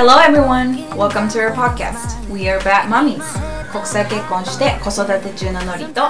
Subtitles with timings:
[0.00, 0.88] Hello everyone!
[0.96, 2.26] Welcome to our podcast.
[2.30, 3.22] We are Bad Mummies.
[3.70, 6.00] 国際結婚して子育て中のノリと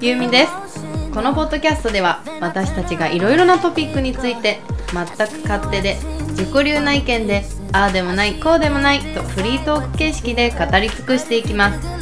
[0.00, 4.60] ゆうみですこのポッドキャストでは私たちがいろいろなトピックについて
[4.94, 5.96] 全く勝手で
[6.30, 11.97] 自己流な意見でああでもないこうでもないとフリートーク形式で語り尽くしていきます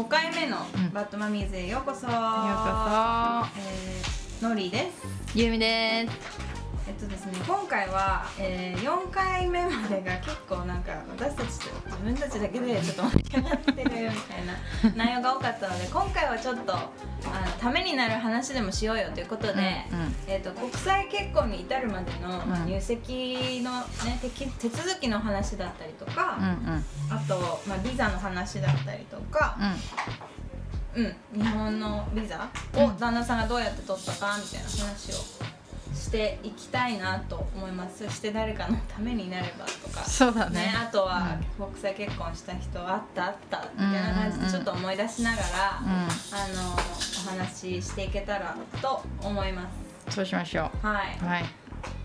[0.00, 0.92] 5回目のん。
[0.94, 2.06] バッドマミーズへようこそ。
[2.06, 2.14] ようこそ。
[3.58, 5.06] えーノリです。
[5.34, 6.49] ゆうみです
[6.90, 14.10] えっとですね今回は、えー、4回目までが結構なんか私たちと自分たちだけでちょっと盛り上がってるみたい
[14.90, 16.90] な内容が多かったので 今回はちょっとあの
[17.60, 20.16] ためになる話でもしようよということで、うんうん。
[20.26, 23.70] えー、と国際結婚に至るまでの、入籍の、
[24.04, 26.84] ね、手き手続きの話だったりとか、うんうん。
[27.08, 29.56] あと、まあ、ビザの話だったりとか、
[30.96, 35.59] うん、日本のビザを旦那さんがどうやって取ったかみたいな話を
[35.94, 38.04] していきたいなと思います。
[38.04, 40.04] そして誰かのためになればとか。
[40.04, 40.72] そうだね。
[40.76, 45.46] あとは国際結婚した人あったあったみたいな感じでちょっと思い出しながら、
[45.78, 45.82] あ
[46.54, 49.68] のお話ししていけたらと思いま
[50.08, 50.14] す。
[50.14, 51.44] そうしましょはい、うはい。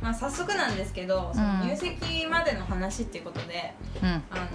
[0.02, 4.08] まあ、早速なんですけどそのうん入籍までの話っていうことで、うん。
[4.08, 4.48] あの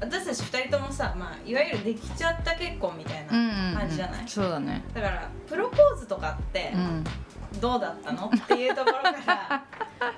[0.00, 3.74] 私たち2人ともさ、まあ、いわゆるできちゃった結婚みたいなうんうんうん。
[3.76, 4.82] 感じじゃない、そうだね。
[4.94, 7.04] だからプロポーズとかってうん
[7.60, 8.30] どうだったの？
[8.34, 9.62] っていうところから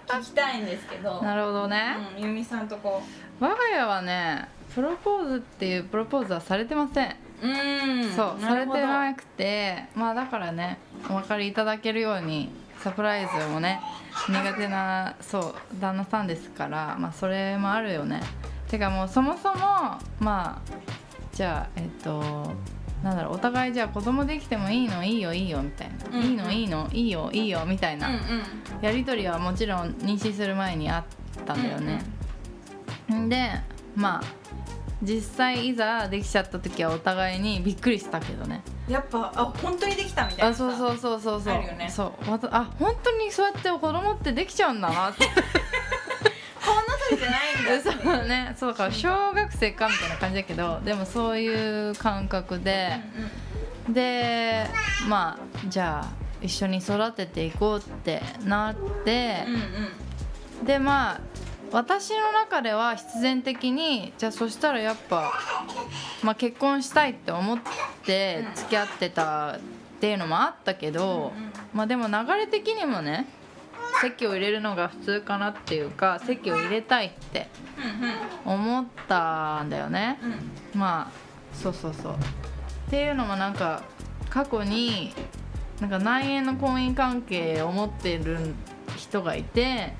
[0.21, 3.03] 聞きたいんですけど、なるほどね、うん、ゆみさんとこ。
[3.41, 7.17] 我が家はねプロポーズっていうプロポーズはされてません。
[7.43, 7.51] うう
[8.07, 10.79] んそうされてなくてまあだからね
[11.11, 13.81] お分かりいただけるようにサプライズもね
[14.29, 18.21] 苦手なそう旦那さんですからまあそれもあるよね。
[18.69, 20.59] てかもうそもそもまあ
[21.33, 22.53] じゃあえっと
[23.05, 26.25] なんだろうお互いじゃあ子供できてもいいのいいよいいよみたいな、うん。
[26.25, 28.21] いいのいいのいいよいいよみたいな、うんうん。
[28.81, 32.03] やり取りはもちろん妊娠する前にあったんだよね、
[33.13, 33.51] んで
[33.95, 34.23] まあ
[35.03, 38.63] 実際いざできちゃった時はお互いにびっくりしたけどね。
[38.89, 41.55] やっぱあ本当にできたみたいなあそうそううそうそうそう。
[41.55, 41.91] あるよね。
[41.91, 42.09] そう。
[42.51, 45.43] あ本当にそうやって子供ってできちゃうんだなってこんな
[47.11, 47.91] 鳥じゃないんだっていう そ
[48.25, 53.01] うねそうだから小学生かみたいな感じだけどでもそういう感覚で
[53.89, 54.67] で
[55.09, 59.61] まあじゃあ一緒に育てていこうってなってうんうん
[60.61, 61.21] うんでまあ
[61.73, 65.33] 私の中では必然的にじゃあそしたらやっぱ、
[66.23, 67.59] まあ、結婚したいって思っ
[68.05, 69.61] て付き合ってたっ
[70.01, 71.33] ていうのもあったけど、
[71.73, 73.27] まあでも流れ的にもね
[74.01, 77.49] 籍を入れるのが普通かなっていうか籍を入れたいって
[78.45, 80.19] 思ったんだよね。
[80.23, 80.39] うんうん
[80.75, 81.25] まあ
[81.57, 82.13] そうそうそう。
[82.15, 82.17] っ
[82.91, 83.83] ていうのもなんか
[84.29, 85.15] 過去に
[85.81, 88.55] なんか内縁の婚姻関係を持ってる
[88.97, 89.93] 人がいて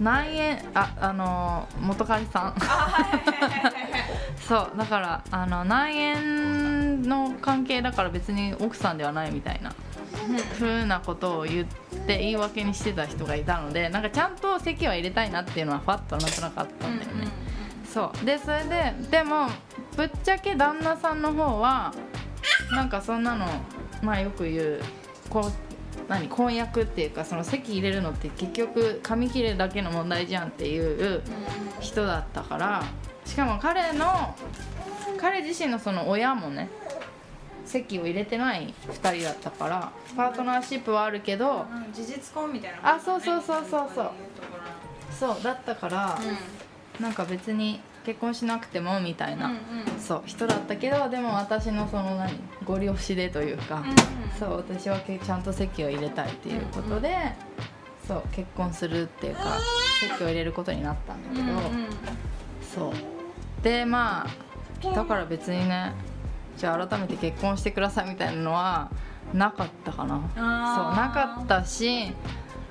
[0.00, 2.54] 内縁ああの元彼さん。
[4.48, 9.72] そうだからあの内縁の関係だから別に奥さんではないみたいな
[10.58, 11.66] ふうなことを言っ
[12.06, 17.28] て言い訳にしてた人がいたのでなんかちゃんと籍は入れたいなっていうのはファッとなんとなくあったんだよね。
[17.92, 18.24] そう。
[18.24, 19.48] でそれででも
[19.96, 21.92] ぶっちゃけ旦那さんの方は
[22.72, 23.46] なんかそんなの
[24.02, 24.80] まあよく言う
[25.28, 25.52] こう
[26.08, 30.80] 何婚約っていうかその籍入れるのって結局紙切れだけの問題じゃんってい
[31.16, 31.22] う
[31.80, 32.84] 人だったから
[33.24, 34.34] しかも彼の
[35.18, 36.68] 彼自身のその親もね
[37.70, 42.82] 籍を入れてない2人だったからパートナーシップはあるけどうん事実婚みたいなね。
[42.84, 44.10] あそうそうそうそうそう。
[45.18, 46.18] そうだったから
[46.98, 49.58] ろなんか別に結婚しなくてもみたいな、うんうん
[50.00, 52.32] そう人だったけどでも私のその何
[52.64, 53.94] ご利用しでというか、うん
[54.38, 57.14] そう私はけちゃんと籍を入れたいっていうことで、
[58.08, 59.58] そう結婚するっていうか
[60.00, 61.62] 籍を入れることになったんだけど、うんうん。
[62.74, 63.62] そう。
[63.62, 65.92] でまあだから別にね
[66.60, 68.90] じゃあ改めて結婚してくださいみたいなのは
[69.32, 70.20] なかったかな。
[70.34, 70.44] そう
[70.94, 72.12] なかったし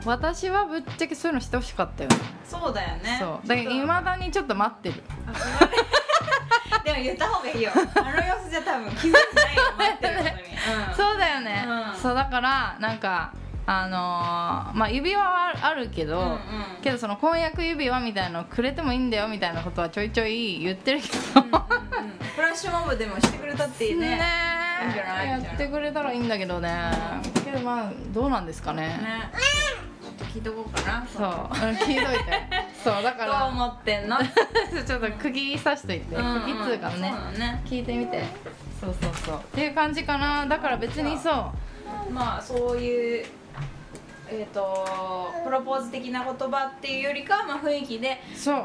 [0.05, 2.15] 私はぶっちゃけそういうのしてほしかったよね。
[2.45, 3.17] そうだよね。
[3.19, 3.47] そう。
[3.47, 5.03] だからいまだにちょっと待ってる。
[6.85, 7.71] でも言った方がいいよ。
[7.73, 7.83] あの
[8.27, 9.63] 様子じゃ多分気づいてないよ。
[9.75, 11.99] 待ってることに、うん、そうだよね、うん。
[11.99, 13.33] そうだからなんか
[13.65, 16.39] あのーまあ指輪はあるけど、うんうん。
[16.83, 24.17] けどその婚約指輪みたいなのくれてもいいんだよみたいなことはちょいちょい言ってるけど、うんうんうんフラッシュモブでもしてくれたっていいねね。
[24.17, 26.89] やってくれたらいいんだけどね。
[27.43, 28.87] けどまあどうなんですかね。
[28.87, 29.29] ね。
[30.01, 31.05] ちょっと聞いとこうかな。
[31.05, 31.25] そう。
[31.27, 31.27] う
[31.73, 32.49] ん聞いといて。
[32.81, 34.15] そうだかどうら思ってんの？
[34.87, 36.15] ちょっと釘刺しといて。
[36.15, 37.11] うん釘っつうかね。
[37.37, 37.61] ね。
[37.65, 38.23] 聞いてみて。
[38.79, 39.35] そうそうそう。
[39.35, 40.45] っていう感じかな。
[40.45, 41.51] だから別にそ
[42.09, 42.13] う。
[42.13, 43.25] まあそういう
[44.31, 44.87] えっ、と
[45.43, 48.55] プロポーズ的な言葉っていうよりかはまあ雰囲気でそう。
[48.55, 48.63] うん。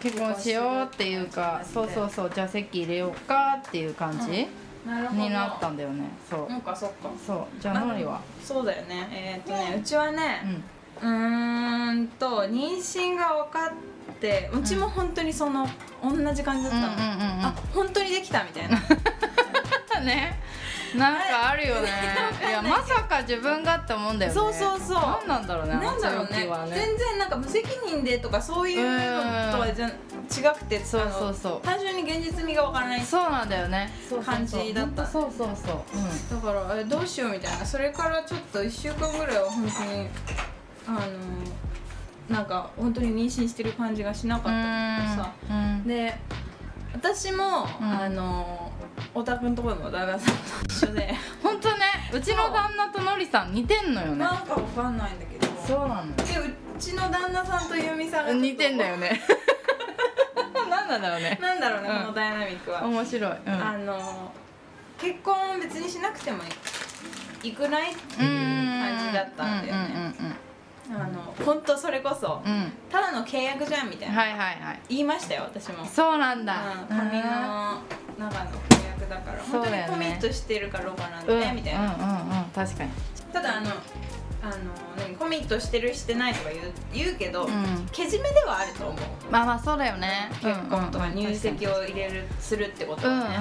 [0.00, 2.30] 結婚しようっていうかそうそうそう。
[2.34, 4.48] じゃあ席入れようかっていう感じ
[4.86, 5.22] なるほど。
[5.22, 6.04] になったんだよね。
[6.28, 6.50] そう。
[6.50, 7.08] なんかそっか。
[7.26, 7.46] そう。
[7.60, 8.20] じゃあノリは？
[8.44, 9.08] そうだよね。
[9.12, 10.64] えっ、とねうちはうねん。
[11.02, 15.68] うーんと妊娠が分かってうちも本当にその
[16.02, 17.44] 同じ感じだったの、うんうんうんうん。
[17.44, 18.78] あ本当にできたみたいな。
[20.04, 20.38] ね
[20.96, 21.88] なんかあるよね。
[22.46, 24.34] いやまさか自分がって思うんだよね。
[24.34, 25.00] そうそうそう。
[25.00, 26.48] 何なんだろうねなんだろうね。
[26.74, 31.66] 全然なんか無責任でとかそういうのとはじゃ違くてそうそうそう。
[31.66, 33.90] 単純に現実味がわからないそうなんだよね。
[34.24, 35.06] 感じだった。
[35.06, 35.98] そうそうそうう。
[35.98, 36.42] ん。
[36.42, 37.64] だからえどうしようみたいな。
[37.64, 40.08] それからちょっと1週間ぐらいは本当に
[40.88, 40.98] あの
[42.28, 45.84] なんか本当に妊娠してる感じがしなかったからさうん。
[45.86, 46.18] で
[46.96, 47.86] 私も、うん。
[47.86, 48.72] あの
[49.14, 51.14] おたくんところの旦那さんと一緒で。
[51.42, 54.16] 本当ねうちの旦那とのりさん似てんのよね。
[54.16, 55.46] なんかわかんないんだけど。
[55.66, 59.20] そうなのでうちの旦那さんと由美さんが似てんだよね。
[60.68, 61.38] 何なんだろうね。
[61.40, 61.98] なんだろうね、うん。
[61.98, 63.32] このダイナミックは、面白い。
[63.46, 63.52] うん。
[63.52, 64.32] あの
[64.98, 66.42] 結婚別にしなくても
[67.42, 69.72] いいくないっていう感じだったんだよね。
[69.72, 69.75] あの
[71.44, 72.52] 本当それこそうん。
[72.52, 74.80] うんうんうんただの契約じゃんみたいな、はいはいはい。
[74.88, 75.84] 言いましたよ私も。
[75.84, 76.54] そうなんだ。
[76.88, 77.82] うん紙の
[78.18, 79.42] 中の契約だから。
[79.42, 81.40] 本当にコミットしてるかどうかなんうん。
[81.40, 82.44] で、みたいな、うんうんうん。
[82.54, 82.90] 確かに。
[83.32, 83.70] ただあの
[84.42, 84.54] あの
[84.96, 87.86] 何コミットしてるしてないとか言う言うけど、うん。
[87.92, 88.96] けじめではあると思う。
[89.30, 90.30] まあまあそうだよね。
[90.40, 93.34] 結婚とか入籍をを入れるするってことうんうんはね、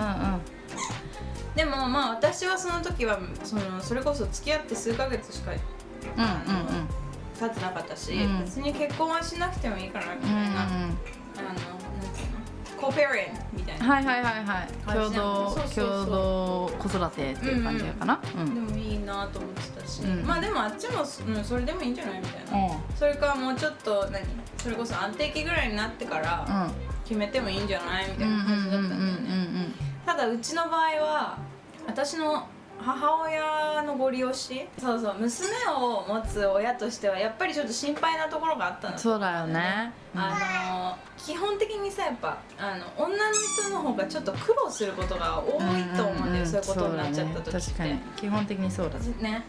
[1.56, 7.05] でもまあ私はその時はそのそれこそ付き合って数ヶ月しかうんうんうん
[7.36, 8.40] 経ってなかったし、うん。
[8.46, 14.68] 別に結婚はしなくてもいいかなみたいうんうんな、あのなんていうのコペアレンみたいな、はいはいはいはい。
[14.86, 18.22] 共同そうそうそう共同子育てっていう感じかな？
[18.38, 18.68] うん。
[18.68, 20.26] でもいいなと思ってたし、うん。
[20.26, 24.24] まあでもあっちも、うん、それでもいいんじゃないみたいな、それかもうちょっと何
[24.58, 26.86] それこそ安定期ぐらいになってからうん。
[27.06, 29.74] 決めてもいいんじゃないみたいうんな感じだったんだよね、うん。
[30.08, 31.38] ただうちの場合は
[31.86, 32.48] 私の
[32.80, 34.68] 母親のご利用し？
[34.78, 38.98] そうそう娘を持つ親としてはやっぱりちょっと心配なところがあったの。
[38.98, 39.92] そうだよね。
[40.14, 47.98] あの基本的にさやっぱあの女の人の方がちょっと苦労することが多いと思うんだよ、そういうことになっちゃった時って、確かに。
[48.18, 49.44] 基本的にそうだね。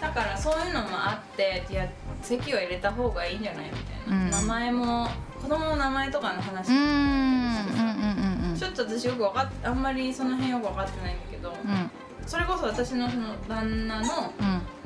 [0.00, 1.88] だからそういうのもあっていや
[2.22, 4.30] 籍を入れた方がいいんじゃないみたいな、うん。
[4.30, 5.08] 名前も
[5.40, 6.70] 子供の名前とかの話。
[6.70, 6.88] うんうんうん
[8.44, 8.56] うんうん。
[8.58, 11.90] ちょっと私よくわかっあんまりその辺よく分かってないんだけど、うん
[12.26, 14.06] それこそ私のその旦那の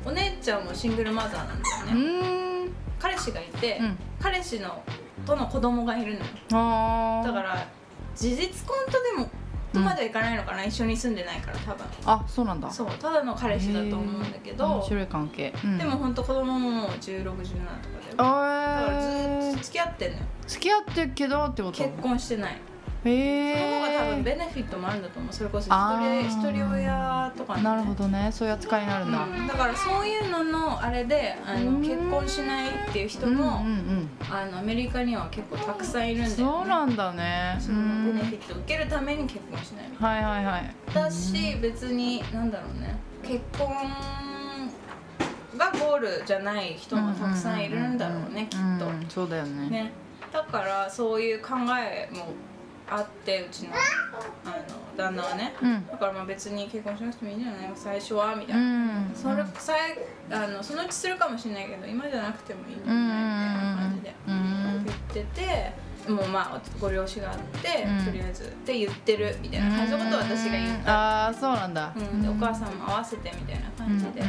[0.05, 2.29] お姉ちゃんもシングルマザーなんだようんね、
[2.65, 2.71] うん。
[2.99, 3.97] 彼氏がいて、うん。
[4.19, 4.81] 彼氏の
[5.25, 7.67] との子供がいるのだから
[8.15, 9.29] 事実婚とでも
[9.73, 11.85] とまではいかないのかな、一緒に住んでないから多分。
[12.05, 12.71] あそうなんだ。
[12.71, 15.77] そうただの彼氏だと思うんだけど面白い関係うん。
[15.77, 20.23] でも本当子供ももう1617とかでだあからずーっーと付き合ってんのよ。
[20.47, 21.77] 付き合ってるけどってこと？
[21.83, 22.57] 結婚してない
[23.05, 25.33] へえその方が多分ベネフィットもあるんだと思う。
[25.33, 26.49] それこそ一あ人ー。
[26.51, 28.29] 一人親とかねなるほどね。
[28.31, 29.23] そういう扱いになるんだ。
[29.23, 29.47] うん。
[29.47, 31.81] だからそういうののあれであうん。
[31.81, 34.09] の結婚しないっていう人うんうんも、うん。
[34.29, 37.57] あのアメリカには結構たくさんいるんだよ、ね、そうなんだね。
[37.59, 38.05] そうん。
[38.07, 40.73] のベネフィットを受けるために結婚しないみたいはいはいはい。
[40.93, 42.97] なだし別になんだろうね。
[43.23, 43.67] 結婚
[45.57, 49.69] がゴールじゃない人もたくさんいるんだろうねきっとうんそうだよね。
[49.69, 49.91] ね。
[50.33, 52.27] だからそういう考えも
[52.89, 54.55] あってうちのあの
[54.95, 55.87] 旦那はねうん。
[55.87, 57.71] だからまあ別に結婚しなくてもいいんじゃない？
[57.75, 59.11] 最初はみたいうな、ん。
[59.15, 63.15] それさえあのそのうちするかもしれないけど今じゃなくてもいいんじゃうんない？
[63.15, 63.21] み
[63.55, 64.15] たいな感じで。
[64.27, 64.85] うん。
[64.85, 68.05] 言っててもうまあご了承があって、うん。
[68.05, 69.75] とりあえずって言ってるみたいな。
[69.77, 71.91] 感じのことを私が言った、ああそうなんだ。
[71.95, 72.21] うん。
[72.21, 74.21] でお母さんも合わせてみたいな感じで、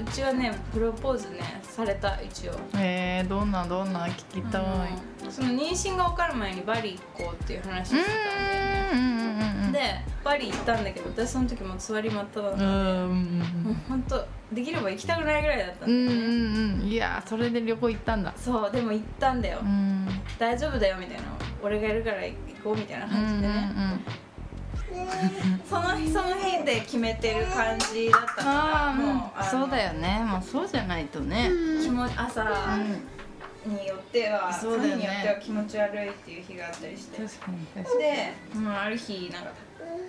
[0.00, 2.52] うちはねプロポーズねされた一応。
[2.76, 4.62] えどんなどんな聞きたい。
[5.24, 5.32] うん。
[5.32, 7.96] その妊娠が分かる前にバリ行こうっていう話して
[8.90, 8.98] たんだ
[9.58, 9.80] よねで
[10.24, 12.72] バリ行ったんだけど私その時もう座り真っ只う中で、んう
[13.12, 16.12] んもう本当できれば行きたくないぐらいだったうんんだ。
[16.14, 18.32] よね、うんうんいやーそれで旅行行ったんだ。
[18.36, 20.08] そうでも行ったんだよ、うん。
[20.38, 21.24] 大丈夫だよみたいな。
[21.62, 23.72] 俺がいるから行こうみたいな感じでね、
[25.68, 30.22] その日その日で決めてる感じだったからあもうあそうだよよね。
[30.24, 31.50] まあそうじゃないとね。
[31.82, 32.44] 気持朝
[33.66, 34.96] によっては、そうだよね。
[34.96, 37.22] によっては気持ち悪いっていう日があったりして。
[37.22, 38.00] 確かに確かに。
[38.00, 39.50] で、まあ、ある日なんか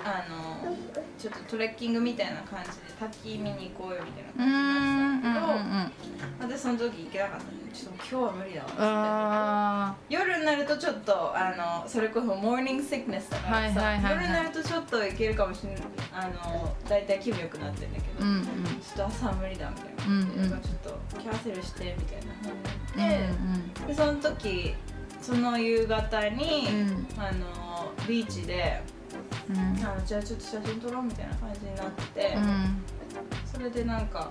[0.04, 0.76] あの
[1.18, 8.68] ちょっとトレッキングみたいな感じで滝見に行こうよみたいなうーんうん感じだったんだけど、私そその時行けなかったんでちょっと今日は無理だわ。
[8.68, 15.82] ってあ夜になるとちょっとあのそれこそモーニングシックネスだからさ、夜になるとちょっといけるかもしれない。
[16.14, 18.44] あの大体気分良くなってるんだけど、ーうんうん。
[18.44, 20.50] ちょっと朝は無理だみたいな、うんうん。
[20.50, 24.76] ちょっとキャンセルしてみたいなうん感じになって、でその時
[25.22, 27.08] その夕方に、うん。
[27.18, 28.82] あのビーチで
[29.50, 29.56] うん。
[29.56, 32.84] うんあのじゃあちょっと写真撮ろうみたいな感じになって、うん。
[33.52, 34.30] それでなんか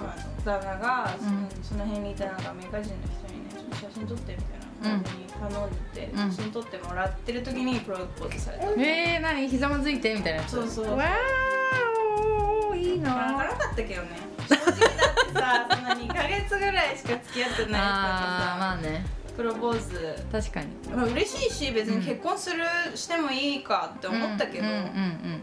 [0.00, 1.48] あの旦那がその,、うん。
[1.62, 4.38] その辺にいたなんかアメリカ人の人にねちょっと写真撮ってみ
[4.82, 6.32] たいな感じに頼んでて、うん。
[6.32, 9.48] 写真撮ってもらってる時にプロポーズされた、えー、何？
[9.48, 10.52] ひざまずいてみたいなやつ？
[10.52, 10.96] そうそう。
[10.96, 13.10] わーいいな。
[13.10, 14.08] かななかったけどね。
[14.48, 14.78] 正直だっ
[15.26, 19.04] てさそんな2ヶ月ぐらいしか付き合ってない人にあーさまあね
[19.36, 20.16] プロポーズ。
[20.32, 20.68] 確かに。
[20.90, 22.64] まあ嬉しいし別に結婚する、
[22.94, 25.42] してもいいかって思ったけど、うんうんうん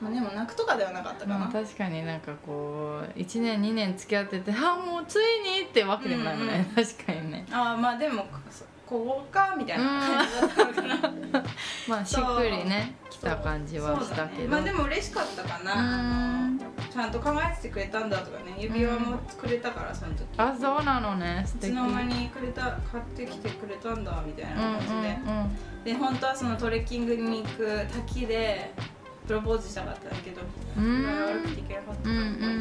[0.00, 6.84] まあ、でも泣くとかではなかったうんかな、まあ確かになんかこう1年2年付き合っててあもうついにってわけでもないもんね、うん。
[6.84, 7.46] 確かにね。
[7.50, 11.44] ああまあでもそここかみたいな感じだったのかな、
[11.86, 14.42] まあしっくりね来た感じはしたけど。
[14.44, 16.50] ねまあでも嬉しかったかな、
[16.90, 18.56] ちゃんと考えててくれたんだとかね。
[18.58, 20.26] 指輪もくれたからその時。
[20.38, 21.44] あそうなのね。
[21.46, 25.02] いつの間にくれた買ってきてくれたんだみたいなうんうん感
[25.84, 28.72] じで、で本当はそのトレッキングに行く滝で
[29.26, 30.40] プロポーズしたかったんだけど
[30.78, 31.02] うん。
[31.02, 32.54] 具合悪くて行けなかったしたみたいな、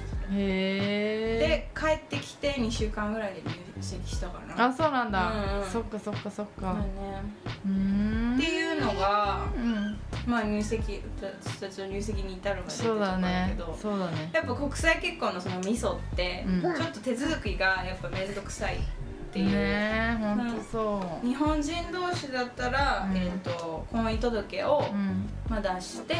[0.00, 4.64] うんへえで帰ってきて2週間ぐらいで入籍したからな。
[4.66, 5.70] あそうなんだ、うんうん。
[5.70, 6.62] そっかそっかそっか。
[6.62, 6.88] まあね。
[7.64, 7.72] うー
[8.32, 8.36] ん。
[8.36, 9.98] っていうのがうん。
[10.26, 13.56] まあ入籍私たちの入籍に至るまでそうだね。
[13.80, 14.30] そうだね。
[14.32, 16.60] やっぱ国際結婚のそのミソって、うん。
[16.62, 18.78] ちょっと手続きがやっぱ面倒くさい
[19.36, 21.26] っていう、ねえほんとそう。
[21.26, 23.16] 日本人同士だったら、うん。
[23.16, 25.28] えー、と婚姻届を、うん。
[25.48, 26.14] まあ、出して、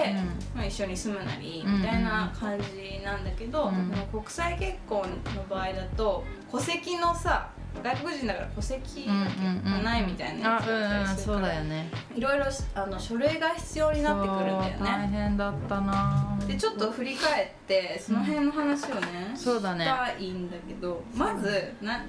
[0.54, 3.73] まあ、一緒に住むなりうんみたいな感じなんだけど、
[4.12, 5.02] 国際結婚
[5.35, 7.49] の場合だと戸籍のさ
[7.82, 11.90] 外国人だから戸籍がないみたいなやあつだったりするからだよね。
[12.14, 12.44] いろいろ
[12.75, 15.08] あの書類が必要になってくるんだよそう大ね。
[15.08, 16.38] 変だったな。
[16.46, 19.85] でちょっと振り返ってその辺の話をね、そうだね。
[19.85, 22.04] したいんだけどまずな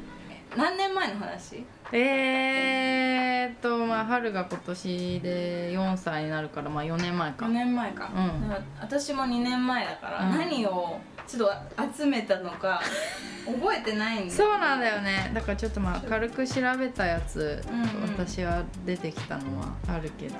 [0.56, 1.66] 何年前の話？
[1.92, 7.46] えーっとまあ春が今年で4歳になるからまあ4年前か。
[7.46, 8.50] 4年前か,、うん。
[8.50, 10.38] だから私も2年前だから、うん。
[10.38, 12.82] 何をちょっと集めたのか
[13.46, 15.32] 覚えてないんだそうなんだよね。
[15.34, 17.88] だからちょっとまあ軽く調べたやつ、うんうん。
[18.18, 20.36] 私は出てきたのはあるけど。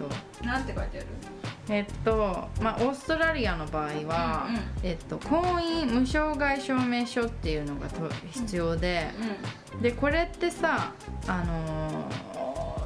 [0.46, 1.08] なんて書いてある？
[1.70, 4.62] えっとまあオーストラリアの場合は、うんうん。
[4.84, 9.10] えっと、婚姻無障害証明書っていうのがと必要で、
[9.82, 10.94] でこれってさ
[11.28, 12.28] あのー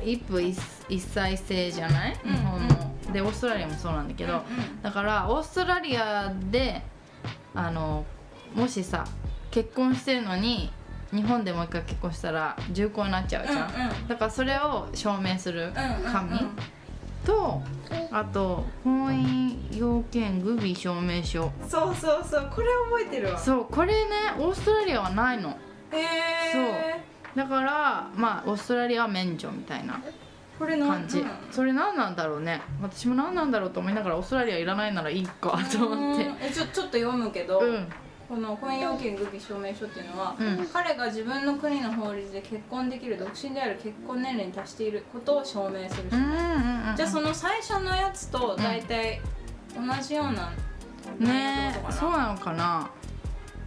[0.03, 0.58] 一夫一
[0.89, 4.41] 一妻制じゃない、うん日本もでオーストラリアもそうなんだけど、
[4.81, 6.81] だからオーストラリアで
[7.53, 8.05] あの
[8.55, 9.05] もしさ
[9.51, 10.72] 結婚してるのに
[11.12, 14.08] 日本でもう一回結婚したら重婚になっちゃうじゃん、うんうん。
[14.08, 15.74] だからそれを証明する
[16.05, 16.39] 紙
[17.25, 17.62] と
[18.12, 21.51] あと婚姻要件具備証明書。
[21.67, 23.38] そうそうそうこれ覚えてるわ。
[23.38, 25.50] そうこれねオーストラリアはないの。
[25.91, 26.00] へ
[26.55, 30.01] えだからまあオーストラリアは免除みたいな
[30.59, 32.61] これの感じ、それ何なんだろうね。
[32.83, 36.29] 私も何なんだろうと思いながらオーストラリアいらないならいいかと思って。
[36.39, 37.88] えちょちょっと読むけど、うん。
[38.29, 40.67] この婚姻要件具備証明書っていうのは、うん。
[40.71, 46.17] 彼が自分の国の法律で結婚できる独身である結婚年齢に達していることを証明する書。
[46.17, 49.19] うんうんうんじゃあその最初のやつと大体
[49.73, 50.51] 同じような
[51.19, 52.89] 内ねそうなのかな？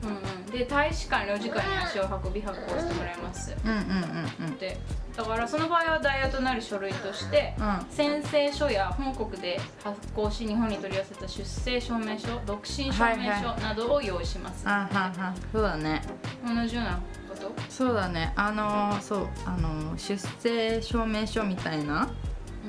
[0.09, 3.55] うんうん、で大使館領事館に足を運び発行してもらいます。
[3.65, 4.59] うんうんうんうん。
[4.59, 4.79] で
[5.17, 7.87] だからその場合は代表となる書類としてうん。
[7.91, 15.35] 宣誓書や本国で発行し日本に取り寄せた出生証明書独身証明書などを用意します、あはは。
[15.53, 16.03] そうだね。
[16.45, 17.53] 同じようなこと？
[17.69, 18.33] そうだね。
[18.37, 19.29] あのーそう。
[19.47, 22.09] あのー出生証明書みたいな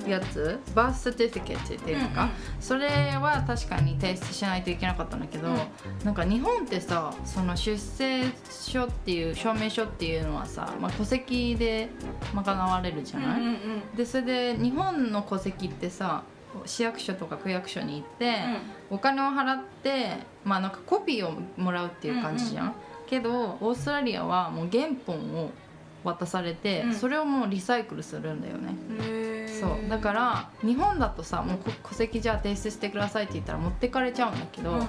[0.08, 2.36] やつ、バースサティフィケットっていうのか、うんうん。
[2.60, 5.58] それは確かに提出しないといけなかったんだけど、うん。
[6.04, 11.90] なんか日本ってさその出生書っていう証明書っていうのはさ、まあ、戸籍で
[12.34, 13.56] 賄われるじゃない、うんうん
[13.96, 16.24] でそれで日本の戸籍ってさ
[16.66, 18.38] 市役所とか区役所に行って、
[18.90, 22.76] お金を払ってまあなんかコピーをもらうっていう感じじゃん、
[23.08, 25.52] けどオーストラリアはもう原本を
[26.06, 26.94] 渡されて、うん。
[26.94, 28.76] それをもうリサイクルするんだよね、
[29.60, 29.90] そう。
[29.90, 34.88] だから日本だとさもうこ戸籍じゃあ提出してくださいって言ったら持ってかれちゃうんだけど、うん。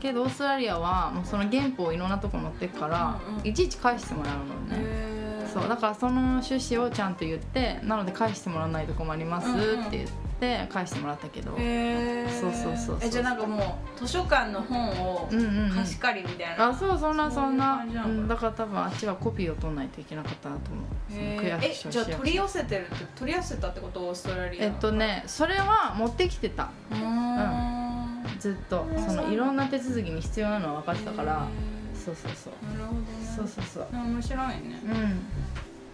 [0.00, 4.44] けどオーストラリアはもうその原本をいろんなとこ持ってくから、いちいち返してもらうの
[4.76, 5.23] ね、
[5.54, 9.52] そうだからその趣旨をちゃんと言ってなので返してもらわないと困りますっ
[9.88, 10.08] て言っ
[10.40, 12.98] て、返してもらったけど、へえそうそうそうそう。
[13.00, 15.76] えじゃあなんかもう図書館の本をうんうんうん。
[15.76, 20.84] 貸し借りみたいな、あそうそんなそんなそういう感じなのかうん、だから多分あっちはコピーを取らないといけなかったなと思う。
[21.12, 26.70] え所じゃあ取り寄せてるって取り寄せたってことオーストラリア所えっとねそれは持ってきてた。
[26.90, 27.84] うーん。
[28.40, 28.86] ずっと。
[29.06, 31.46] そのいろんな手続きに必要なのは分かってたから。
[31.46, 31.73] へ
[32.04, 32.52] そうそうそう。
[32.66, 33.06] ーなるほどね。
[33.34, 33.86] そうそうそう。
[33.92, 34.54] 面白いね。
[34.84, 35.22] うん。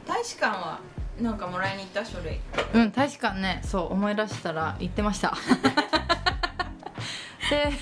[0.06, 0.80] 大使館は
[1.20, 2.40] なんかもらいに行った書類？
[2.74, 3.60] うん確かにね。
[3.64, 5.36] そう思い出したら言ってました。
[7.50, 7.72] で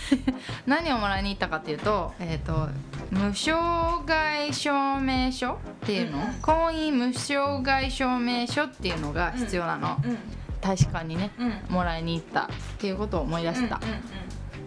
[0.66, 2.68] 何をもらいに行ったかっていうと,、えー、と
[3.11, 6.35] 無償害証明書っていうの、うんうん。
[6.40, 10.18] 婚姻無償害証明書っていうのが必要なの、うん。
[10.61, 11.75] 大使館にねうん。
[11.75, 12.47] もらいに行ったっ
[12.78, 14.02] ていうことを思い出した、うんうんうん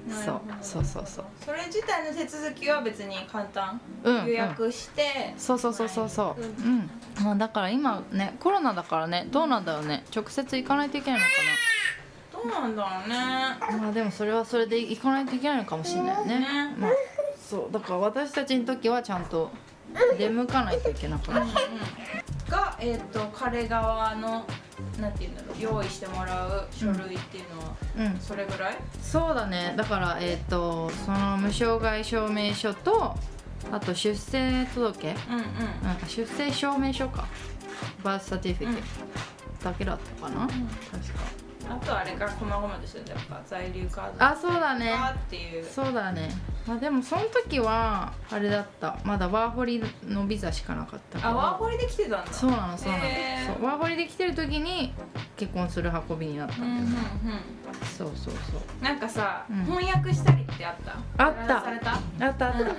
[0.09, 0.41] そう。
[0.61, 1.25] そうそうそう。
[1.45, 6.41] それ自体の手続きは別に簡単、うん予約して、そうそうそうそうそう。
[6.41, 6.79] ううん。
[6.79, 6.89] ん、
[7.23, 10.03] まあ、だから今ねコロナだからねどうなんだろうね。
[10.15, 11.31] 直接行かないといけないのか
[12.33, 13.15] どうなんだろうね。
[13.15, 16.75] なまあでもそれはそれで行かないといけないのかもしれないよねね。
[16.77, 16.91] まあ
[17.49, 17.73] そう。
[17.73, 19.51] だから私たちの時はちゃんと
[20.17, 21.41] 出向かないといけなかった
[22.51, 24.45] が、えっと彼側の
[24.99, 28.19] なんていうんだろう用意してもらう書類っていうのは、うん。
[28.19, 28.77] それぐらい？
[29.01, 29.73] そうだね。
[29.77, 33.15] だからえっ、とその無償害証明書と
[33.71, 35.15] あと出生届。
[35.29, 35.41] うんうん。
[35.41, 37.25] うん、出生証明書か。
[38.03, 38.79] バースサティフィケ。
[38.79, 40.59] ットだけだったかな、確か
[41.69, 44.25] あとあれか細々でしょやっぱ在留カード。
[44.25, 44.91] あそうだね。
[44.91, 45.65] かっていう。
[45.65, 46.29] そうだね。
[46.67, 48.97] まあでもその時はあれだった。
[49.03, 51.19] まだワーホリのビザしかなかった。
[51.19, 52.31] からあワーホリで来てたんだ。
[52.31, 53.53] そうなのそうなの、へー。
[53.55, 53.65] そう。
[53.65, 54.93] ワーホリで来てる時に
[55.37, 56.55] 結婚する運びになった。
[56.57, 56.91] んだよ、うんうんうん。
[57.97, 58.83] そうそうそう。
[58.83, 59.65] なんかさ、うん。
[59.65, 60.75] 翻訳したりってあっ
[61.17, 61.25] た？
[61.25, 61.61] あった。
[61.61, 61.93] された？
[61.93, 62.75] あったあった、うんうん。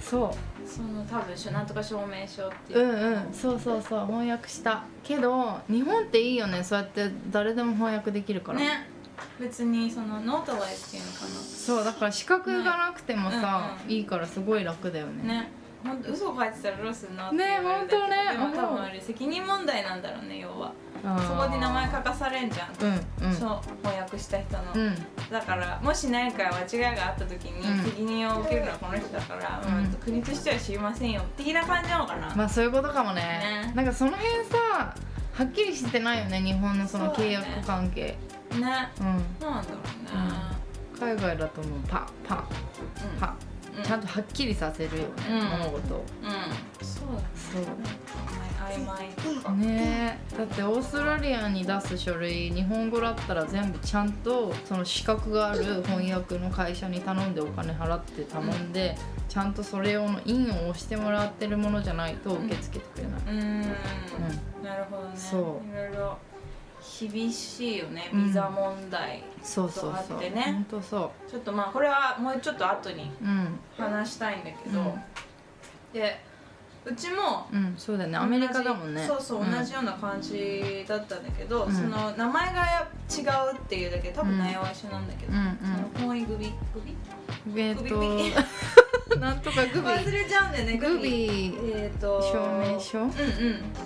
[0.00, 2.90] そうその多分なんとか証明書っていう、うん
[3.26, 3.34] うん。
[3.34, 4.84] そうそうそう翻訳した。
[5.02, 6.62] けど日本っていいよね。
[6.62, 8.86] そうやって誰でも翻訳できるから、ね。
[9.38, 15.26] 別にそのノートライズっていうのかそうだから資格がなくてもさ、うんうんいいからすごい楽だよね。
[15.26, 18.32] なねほんと嘘書いてたらどうすんのってね言われたけどほんとね。
[18.32, 20.72] でも多分あれ責任問題なんだろうね要は。
[21.02, 22.68] そこに名前書かされんじゃん、
[23.22, 23.34] うんうん。
[23.34, 24.94] そう翻訳した人の、うん。
[25.30, 27.84] だからもし何か間違いがあった時にうん。
[27.84, 29.84] 責任を受けるのはこの人だから、うん。
[29.84, 33.22] うん国としては知りませんよ的な感じなのかな、まあそういうことかもね。
[33.66, 33.72] ね。
[33.74, 34.94] なんかその辺さ
[35.32, 38.02] はっきりしてないよね日本のその契約関係。
[38.02, 38.18] ね。
[38.52, 38.62] うん。
[38.62, 39.60] なんだろうね。
[41.00, 42.34] 海外だともうパッパ。
[42.34, 42.38] ッ
[43.14, 43.18] うん。
[43.18, 43.26] パ。
[43.28, 43.49] うんッ
[43.82, 46.04] ちゃんとはっきりさせるよね、うん物事を。
[46.22, 46.84] うん。
[46.84, 47.28] そうだね。
[47.42, 47.62] そう。
[48.70, 50.36] 曖昧とかねえ。
[50.36, 58.96] だってオーストラリアに出す書類日本語だったら全部ちゃんとその資格がある翻訳の会社に頼んでお金払って頼んで、
[59.28, 63.60] ちゃんとそれ用の印を押してもらってるものじゃないと受け付けてくれない、うーん。
[64.62, 65.16] なるほどね。
[65.16, 65.68] そう。
[65.68, 66.18] いろいろ
[67.08, 68.26] 厳しいよねうん。
[68.26, 70.16] ビザ問題、そうそうそう。
[70.16, 70.64] あってね。
[70.70, 73.58] ちょっとまあこれはもうちょっと後にううん。
[73.76, 74.94] 話したいんだけど、うん。
[75.92, 76.20] で
[76.84, 78.16] うちもうんそうだよね。
[78.16, 79.06] アメリカだもんね。
[79.06, 79.50] そうそう、ん。
[79.50, 81.74] 同じような感じだったんだけど、うん。
[81.74, 83.20] その名前がや違
[83.54, 86.80] うっていうだけで多分内容は一緒なんだけど、うんその婚姻グビグ
[87.54, 87.96] ビグビと
[89.18, 92.98] なんとかグビ忘れちゃうんだよねグビえっ、と証明書？
[93.00, 93.12] うんうん。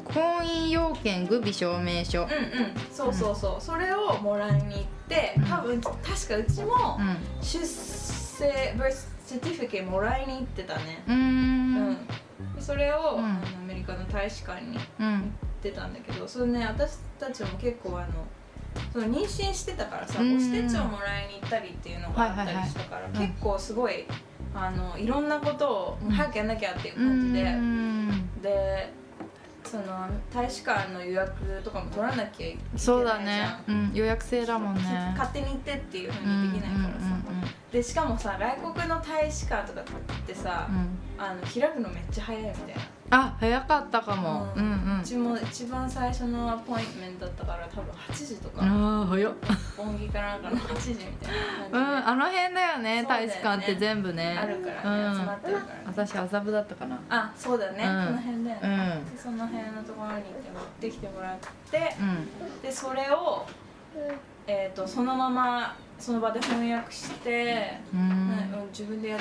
[0.04, 2.22] 婚姻要件グビ証明書。
[2.22, 2.74] うんうん。
[2.92, 7.16] そうそうそう、それをもらいに行って多分確かうちもうん。
[7.42, 11.02] 出生バースセティフィケもらいに行ってたね。
[11.06, 11.16] うーん。
[11.18, 12.06] うん。
[12.54, 13.22] でそれを、ア
[13.66, 15.22] メリカの大使館にうん行っ
[15.62, 18.08] てたんだけどそれね私たちも結構あの
[18.92, 20.38] その妊娠してたからさ、うん。
[20.38, 24.04] 母子手帳もらいに行ったりっていうのがあったりしたから、結構すごい
[24.54, 28.40] あのいろんなことをうん早くやんなきゃっていうう感じで、ーん。
[28.42, 28.92] で
[29.64, 29.84] その
[30.32, 31.32] 大使館の予約
[31.64, 32.78] とかも取らなきゃいけないじゃん。
[32.78, 34.82] そうだね、うん、予約制だもんね。
[35.16, 37.16] 勝手に行ってっていうふううんにできないからさ、
[37.72, 39.84] でしかもさ外国の大使館とかっ
[40.26, 40.98] てさ、うん。
[41.16, 45.00] あの開くのめっちゃ早いみたいなあ早かったかも、ううんん、うん。
[45.00, 48.62] うちも一番最初のアポイントメントだったから多分8時とか。
[48.62, 49.32] ああ早っ。
[49.76, 51.08] 本気かなんかの8時みたい
[51.70, 53.06] うんな感じで、あの辺だよねね。
[53.08, 54.38] 大使館って全部ね。
[54.38, 55.82] あるからね、集まってるからね。
[55.86, 57.00] 私麻布だったかな。
[57.08, 58.04] あそうだね、うん。
[58.04, 59.14] その辺だよね、うん。
[59.14, 61.38] でその辺のところに行って持ってきてもらっ
[61.70, 61.96] て。
[62.00, 62.62] うん。
[62.62, 63.46] でそれを、
[64.46, 68.28] えー、とそのままその場で翻訳して、うん。
[68.28, 69.20] ねうん自分でやっ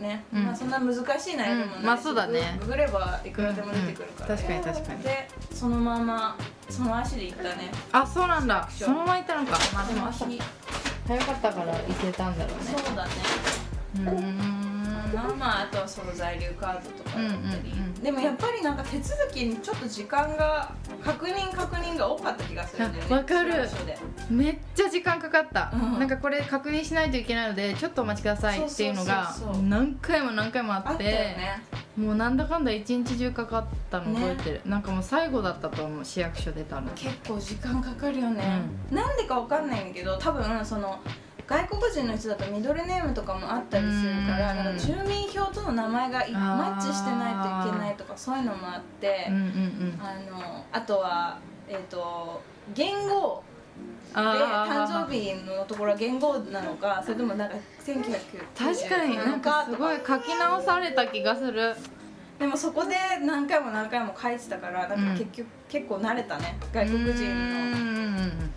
[0.00, 0.44] ね、うん。
[0.44, 1.86] まあそんな難しい内容でもないし、うん。
[1.86, 2.58] まあそうだね。
[2.60, 6.36] ググればいくらでも出てくるから、うん確かに確かにでそのまま
[6.68, 10.40] その足で行ったねあそうなんだそのまま行ったのかまあでも朝その日
[11.06, 13.10] 早かったから行けたんだろうねそうだね
[13.96, 14.63] うーんか
[15.14, 15.22] な。
[15.34, 17.94] まああとはその在留カードとかだったり、うんうんうん。
[17.94, 20.72] でもやっぱりなんか手続きにちょっと時間が
[21.02, 23.14] 確認確認が多かった気がするんだよね。
[23.14, 23.68] あわかる。
[24.30, 25.98] めっちゃ時間かかった、うん。
[25.98, 31.36] なんかこれ確認しないといけないのでちょっとお待ちくださいっていうのが何回も何回もあって
[31.96, 36.90] もうなんだかんだ一日中かかったの覚えてる、なんかもう最後だったと思う市役所出たの。
[36.96, 40.98] 結構時間かかるよね、なんでかわかんないんだけど多分その
[41.46, 49.98] 外国人の人だとミドルネームとかもあったりするからうんなんか住民票との名前がマッチしてないといけないとかそういうのもあって、うんうんうん。
[50.00, 52.40] あのあとはえっ、と
[52.74, 53.42] 言語
[54.14, 61.74] で誕生日のところは言語なのかそれともなんか1990確かになんかすごい書き直された気がする。
[62.38, 67.12] でもそこで何回も何回も書いてたからなんか結局、結構慣れたね外国人の。
[67.12, 68.50] うんうん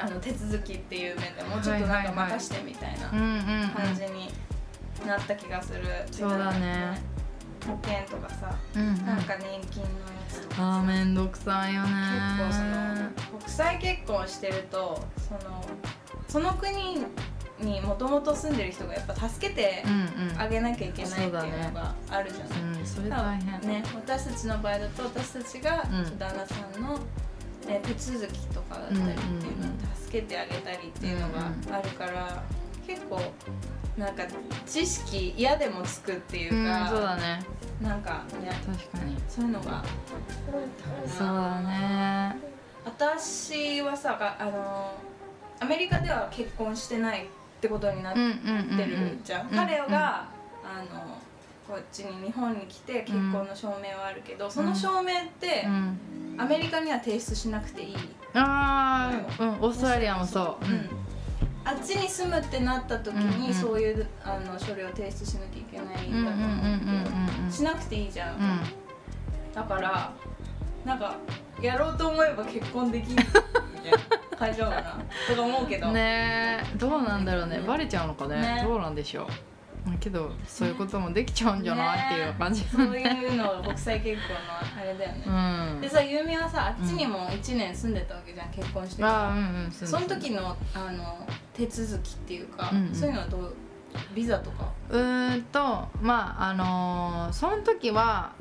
[0.00, 4.30] あの手続きっていう面でもうちょっとなんか任してみたいなうんうんうん感じに
[5.06, 7.00] なった気がする、そうだね。
[7.66, 9.06] 保険とかさうんうん。
[9.06, 9.94] なんか年金のや
[10.28, 11.88] つとかあーめんどくさいよね。
[12.38, 15.64] 結構その国際結婚してるとその
[16.28, 17.04] その国
[17.60, 20.40] にもともと住んでる人がやっぱ助けてうんうん。
[20.40, 23.60] あげなきゃいけないっていうのがあるじゃない、うんそれ大変。
[23.60, 26.18] ね、私たちの場合だと私たちがうん。
[26.18, 26.98] 旦那さんの、
[27.68, 32.42] え手続きとかだったりっていうのを助けてあげたりっていうのがあるから、
[32.86, 33.20] 結構
[33.96, 34.24] なんか
[34.66, 37.44] 知識嫌でもつくっていううんか、そうだね。
[37.80, 39.16] なんかね確かに。
[39.28, 39.84] そういうのが
[41.06, 42.36] そうだね。
[42.84, 44.92] 私はさがあの
[45.60, 47.26] アメリカでは結婚してないっ
[47.60, 48.20] てことになって
[48.84, 49.48] るじゃん。
[49.48, 50.26] 彼が、
[50.64, 51.21] あの
[51.72, 55.98] こっちに日本に来て結婚の証明はあるけど、その証明って、うん。
[56.36, 57.96] アメリカには提出しなくていい、
[58.34, 60.64] ああうんオーストラリアもそう。
[60.66, 60.68] う。
[60.68, 60.90] ん。
[61.64, 68.60] あっちに住むってなった時にそういうあの書類を提出しなきゃいけないうんだと思うけどしなくていいじゃん、うん。
[69.54, 70.12] だから
[70.84, 71.16] なんか
[71.62, 73.24] やろうと思えば結婚できる
[73.74, 75.00] みたいな感じな。
[75.28, 76.76] とか思うけど、 ねえ。
[76.76, 77.60] どうなんだろうね。
[77.60, 78.40] バレちゃうのかね。
[78.40, 78.64] ね。
[78.66, 79.51] どうなんでしょう
[80.02, 82.64] けどそういうこともできちゃうんじゃないっていう感じ。
[82.64, 85.24] そういうの国際結婚のあれだよね、
[85.74, 85.80] うん。
[85.80, 92.94] でさゆみはさあっちにも1年住んでたわけじゃん結婚してからうんうんその時のあの手続きっていうか、うんうん。
[92.94, 93.54] そういうのはどう
[94.14, 94.72] ビザとか？
[94.90, 95.60] うーんと
[96.00, 98.32] まああのーその時は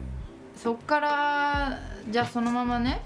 [0.56, 3.02] そっからじゃあそのままね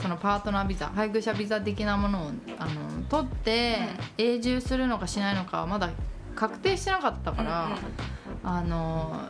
[0.00, 3.78] そのパートナービザ配偶者ビザ的なものをあの取って
[4.18, 5.90] 永住するのかしないのかはまだ
[6.36, 7.76] 確定してなかったから、
[8.44, 9.20] あの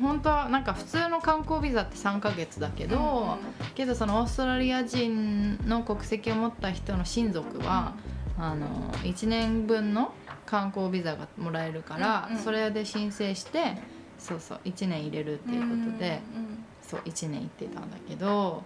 [0.00, 3.38] 本当はなんか普通の観光ビザって3ヶ月だけど、
[3.74, 7.94] けどそのオーストラリア人の国籍を持った人の親族は、
[8.38, 8.66] あの
[9.04, 10.12] 1年分の
[10.46, 13.76] 観光ビザがもらえるから、それで申請して
[14.18, 18.62] そうそう1年入れるっていうことで、うんそう1年行ってたんだけど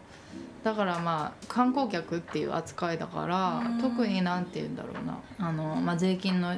[0.64, 3.80] だからまあ観光客っていう扱いだから、うん。
[3.80, 5.20] 特になんて言うんだろうな。
[5.38, 6.56] あの、まあ、税金の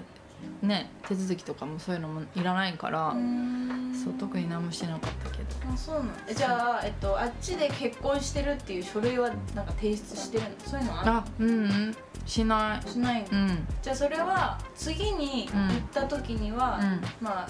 [0.63, 3.93] ね手続きとかもそういうのもいらないから、うん。
[4.05, 5.45] そう特に何もしてなかったけど。
[5.73, 10.51] あそうなのえじゃあ、えっと、あっちで結婚してるっていう書類はなんか提出してるの？
[10.65, 11.03] そういうのは？
[11.07, 11.97] あうんうん。
[12.27, 12.89] しない。
[12.89, 13.67] しないの、うん。
[13.83, 16.79] じゃあそれは次に行った時には、
[17.21, 17.49] うまあ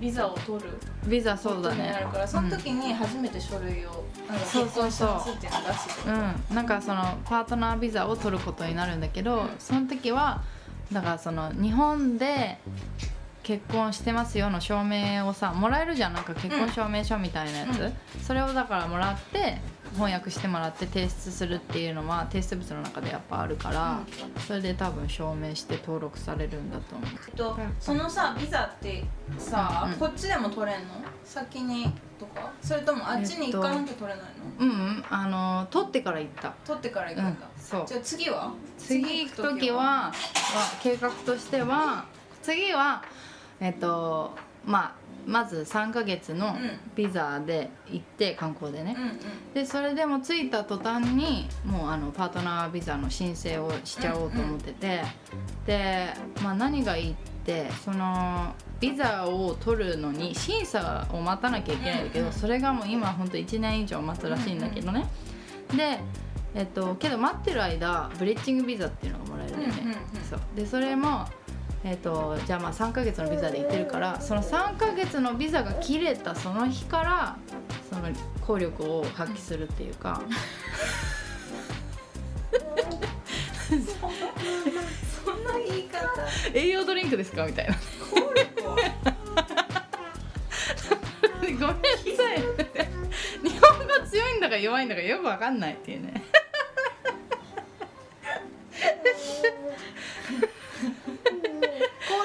[0.00, 1.98] ビザを取るんビザそうだね。
[2.00, 5.10] るからその時に初めて書類を、あのそう結そうそう。
[6.06, 9.48] うん、なんかそのパートナービザを取ることになるんだけど、うん。
[9.58, 10.42] その時は
[10.92, 12.58] だからその日本で
[13.42, 16.12] 結婚してますよの証明をさもらえるじゃん。
[16.12, 17.92] なんか結婚証明書みたいなやつ、うん。
[18.22, 19.58] それをだからもらって
[19.94, 24.00] 翻訳してもらって提出するっていうのは提出物の中でやっぱあるから、
[24.46, 27.08] それで多分証明して登録されるんだと思う。
[27.28, 29.04] えっと、そのさビザって
[29.38, 29.98] さ、うん。
[29.98, 30.94] こっちでも取れんの？
[31.24, 32.52] 先にとか？
[32.62, 34.24] それともあっちに行かなきゃ取れないの、
[34.60, 35.04] うんうん。
[35.10, 36.54] あの取ってから行った。
[36.64, 37.26] 取ってから行くうん。
[37.28, 37.84] んだ、そう。
[37.86, 38.52] じゃあ次は？
[38.78, 40.12] 次行く時はは？
[40.82, 42.04] 計画としては
[42.42, 43.02] 次は
[43.60, 46.78] えっとまあまず3ヶ月のうん。
[46.94, 48.94] ビザで行って観光でね。
[48.96, 49.18] うんうん。
[49.54, 55.02] でそれでも着いた途端にもうあのパートナービザの申請をしちゃおうと思ってて。
[55.66, 56.06] で、
[56.42, 65.06] まあ、何がいいってそのビザを取るのに審査を待たなきゃいけないんだけうんうんどそれがもう今ほんと1年以上待つらしいんだけどね。
[65.76, 66.00] で
[66.54, 69.96] えっとけど待ってる間ブリッジングビザっていうのがもらえるよね、うんうんうん。
[70.28, 70.40] そう。
[70.56, 71.26] でそれも
[71.82, 77.38] えーと、じゃあまあ3ヶ月のビザで行ってるからその3ヶ月のビザが切れたその日から
[77.88, 78.02] その
[78.42, 80.20] 効力を発揮するっていうか。
[85.24, 85.98] そんな言い方。
[86.52, 87.46] 栄養ドリンクですか？
[87.46, 87.74] みたいな。
[87.74, 87.80] 効
[88.34, 88.86] 力をごめん
[91.58, 91.70] なさ
[92.34, 92.40] い
[93.42, 96.22] 日本語強いんだか弱いんだかよくわかんないっていうね。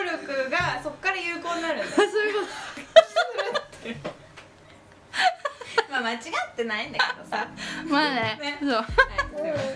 [0.06, 1.91] 力がそっから有効になるんだ。
[1.96, 4.10] そういうこ
[5.91, 6.20] まあ間違っ
[6.56, 7.48] てないんだけどさ。
[7.84, 8.39] と まあね。
[8.41, 8.58] ね。
[8.62, 8.72] そう。
[8.72, 8.86] はい。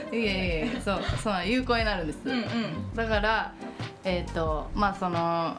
[0.10, 0.34] すいや
[0.66, 1.04] いやそう。
[1.22, 2.96] そう有効になるんです、うんうん。
[2.96, 3.52] だから
[4.04, 5.58] えっ、とまあその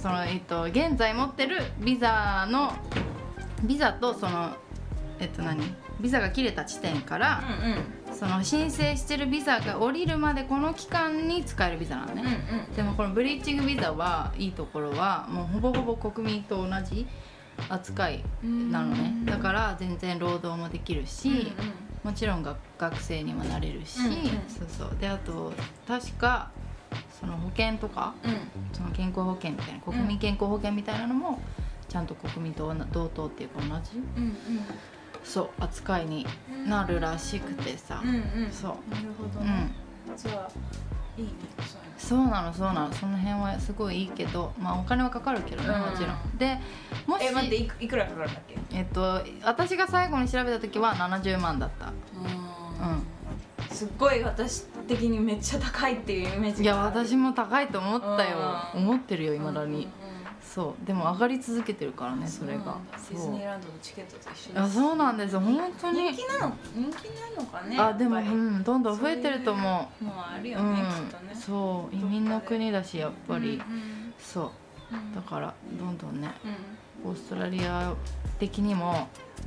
[0.00, 2.72] そのえっ、と現在持ってるビザの
[3.62, 4.56] ビザとその
[5.20, 5.60] えっ、と何？
[6.00, 7.42] ビザが切れた地点から、
[8.06, 8.16] うんうん。
[8.16, 12.74] その申請してるビザが降りるまでこの期間に使えるビザなのね、うんうん。
[12.74, 17.06] でもこのブリーチングビザはいいところはもうほぼほぼ国民と同じ
[17.68, 19.12] 扱いなのね。
[19.24, 21.52] だから全然労働もできるし、
[22.04, 24.12] もちろん学学生にもなれるし、うんうん。
[24.48, 24.96] そうそう。
[25.00, 25.52] であと
[25.86, 26.50] 確か
[27.20, 28.30] その保険とかうん。
[28.30, 28.38] うん
[28.72, 31.40] その健康保険みたいな国民健康保険みたいなのも
[31.88, 33.96] ちゃんと国民と同同等っていうか同じ？
[33.96, 34.36] うん
[35.28, 36.26] そう扱いに
[36.66, 38.14] なるらしくてさ、うんうん。
[38.44, 38.94] うんそう。
[38.94, 39.70] なるほどね。
[40.08, 40.16] うん。
[40.16, 40.50] じゃあ
[41.18, 41.32] いいね
[41.98, 42.92] そうなのそうなの。
[42.92, 46.38] その辺はすごいいいけどまあお金はかかるけどねうんもちろん。
[46.38, 46.58] で
[47.06, 48.56] もしえ待っていくらかかるんだっけ？
[48.72, 51.86] えっと私が最後に調べた時は70万だった。
[51.86, 51.94] うん。
[53.70, 58.38] すっごい私的にめっちゃ高いっていうイメージいや私も高いと思ったよ。
[58.74, 58.82] うん。
[58.82, 59.88] 思ってるよいまだに
[60.54, 62.78] そうでも上がり続けてるからねそれが。
[63.10, 63.32] ディズそう。
[63.32, 65.40] ニーランドのチケットと一緒いやそうなんですよ。
[65.40, 66.12] 本当に。
[66.12, 67.04] 人気なの人気
[67.36, 71.32] なのかねあでもうんどんどん増えてると思もうあるうよね、きっとね。
[71.34, 73.56] うんそう移民の国だしやっぱり。
[73.56, 74.52] うんそ
[74.90, 74.94] う。
[74.94, 75.14] うん。
[75.14, 76.30] だからどんどんね
[77.04, 77.10] うん。
[77.10, 77.94] オーストラリア
[78.38, 79.06] 的にも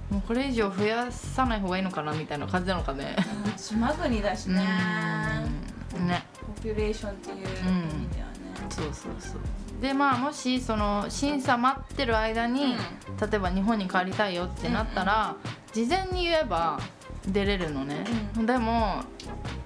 [0.10, 3.16] もうこれ以上増やさない方がいいのかなみたいな感じなのかね。
[3.46, 4.62] うん島国だしね。
[6.00, 6.08] うん。
[6.08, 6.24] ね。
[6.56, 7.46] ポピュレーションっていう意味
[8.16, 8.31] ではね、
[8.70, 9.82] そうそうそう。
[9.82, 12.76] でまあもしその審査待ってる間に、
[13.20, 15.36] 例えば日本に帰りたいよってなったら、
[15.74, 16.80] 事前に言えば
[17.28, 18.06] 出れるのね、
[18.40, 19.04] うでも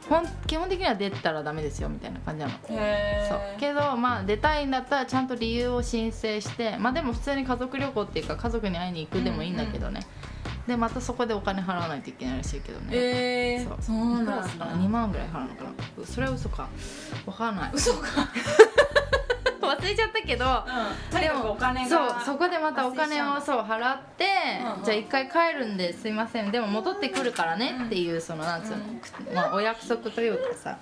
[0.10, 2.53] ほん基本的には出たらダメですよみたいな感じなの。
[2.69, 3.39] へそう。
[3.39, 10.01] えけどまあ出たいんだったらちゃんと理由を申請してまあでも普通に家族旅行っていうか家族に会いに行くでもいいんだけどね、
[10.67, 14.43] でまたそこでお金払わないといけないらしいけどね、えー、そうそうなんだ。
[14.43, 16.06] 2万ぐらい払うのかな？
[16.06, 16.67] それは嘘か。
[17.25, 17.71] わかんない。
[17.73, 18.08] 嘘か。
[19.62, 20.45] 忘れちゃったけど。
[20.45, 21.12] うん。
[21.12, 24.25] とにかくお金がそうそこでまたお金をそう払って、
[24.62, 24.84] うんうん。
[24.84, 26.51] じゃあ一回帰るんですいません。
[26.51, 28.78] でも戻ってくるからねっていうそのなんつうの、
[29.34, 30.78] まあ、お約束というかさっ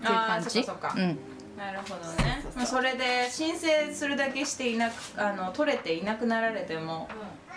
[0.00, 0.64] ていう感じ。
[0.64, 1.18] そっかうん。
[1.58, 2.42] なるほどね。
[2.56, 7.08] そうそれで申請するだけしていなくあの取れていなくなられても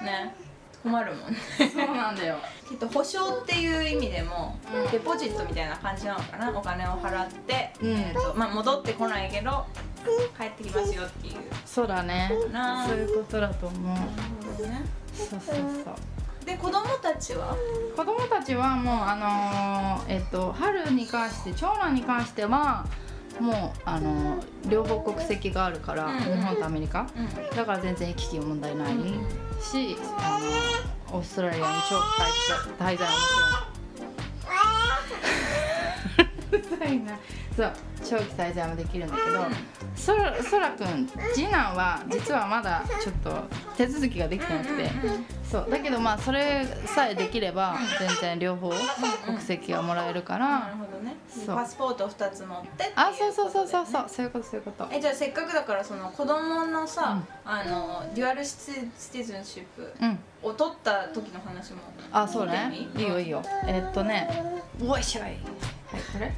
[0.01, 0.35] ね
[0.83, 1.37] 困るもんね。
[1.57, 2.37] そうなんだよ。
[2.67, 4.91] きっと保証っていう意味でも、うん。
[4.91, 6.57] デポジットみたいな感じなのかな？
[6.57, 7.89] お金を払って、うん。
[7.91, 9.65] えーとまあ、戻ってこないけど
[10.37, 11.35] 帰ってきますよっていう。
[11.65, 12.31] そうだね。
[12.51, 12.87] な。
[12.87, 13.95] そういうことだと思う。
[13.95, 14.01] なる
[14.57, 14.81] ほどね。
[15.13, 15.39] そうそう
[15.83, 16.45] そう。
[16.45, 17.55] で子供たちは？
[17.95, 22.85] 子供たちはもうあのーえっと春に関して長男に関しては
[23.39, 26.19] もうあのー両方国籍があるから、うん。
[26.19, 27.07] 日本とアメリカ。
[27.15, 27.55] うん。
[27.55, 28.95] だから全然行き来問題ない
[29.61, 30.39] し、あ
[31.11, 32.01] のオーストラリアに長期
[32.79, 33.71] 滞在もちろん
[37.55, 39.45] そう長期滞在もできるんだけど、
[39.95, 43.43] そらそらくん次男は実はまだちょっと
[43.77, 44.89] 手続きができてなくて、
[45.43, 48.71] そうだけどまあそれさえできれば全然両方
[49.25, 50.90] 国籍がもらえるかならるほど。
[50.90, 50.90] ね
[51.33, 51.55] そう。
[51.55, 54.05] パスポート2つ持ってっていうあそうそうそうそうそう。
[54.07, 54.87] そういうことそういうこと。
[54.91, 57.51] えじゃあせっかくだからその子供のさ、うん。
[57.51, 60.19] あのデュアルシティズンシップうん。
[60.43, 61.79] を取った時の話も。
[62.11, 62.71] あそうね。
[62.95, 63.41] 聞いいいよいいよ。
[63.67, 64.29] えっとね。
[64.85, 65.23] おいしょい。
[65.23, 65.35] はい
[66.13, 66.33] これ。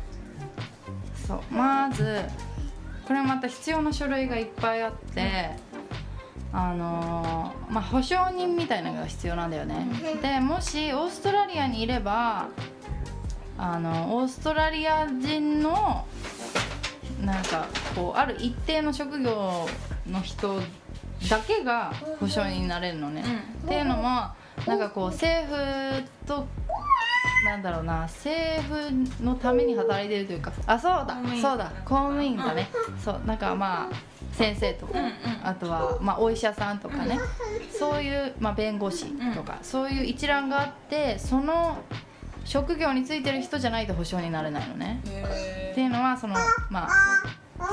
[1.28, 1.42] そう。
[1.52, 2.22] まず
[3.08, 5.52] これまた必要な書類がいっぱいあって
[6.54, 9.88] あのーまあ保証人みたいなのが必要なんだよね。
[10.22, 12.48] でもしオーストラリアにいれば
[13.58, 16.06] あのオーストラリア人の
[17.24, 19.68] なんかこうある一定の職業
[20.10, 20.60] の人
[21.30, 23.24] だけが保証人になれるのね、
[23.64, 26.46] うっていうのもなんかこう政府と
[27.46, 32.70] なんだろうな政府のために働いてるというかあそうだそうだ公務員だね、
[33.04, 35.12] そうなんかまあ先生とか、うんうん。
[35.44, 37.20] あとは、まあ、お医者さんとかね、
[37.72, 41.78] そういう、まあ、弁護士とか、そういう一覧があってその
[42.44, 45.02] 職業についてる人じゃないと保証になれないのね。
[45.06, 46.36] へっていうのはその
[46.70, 46.90] まあ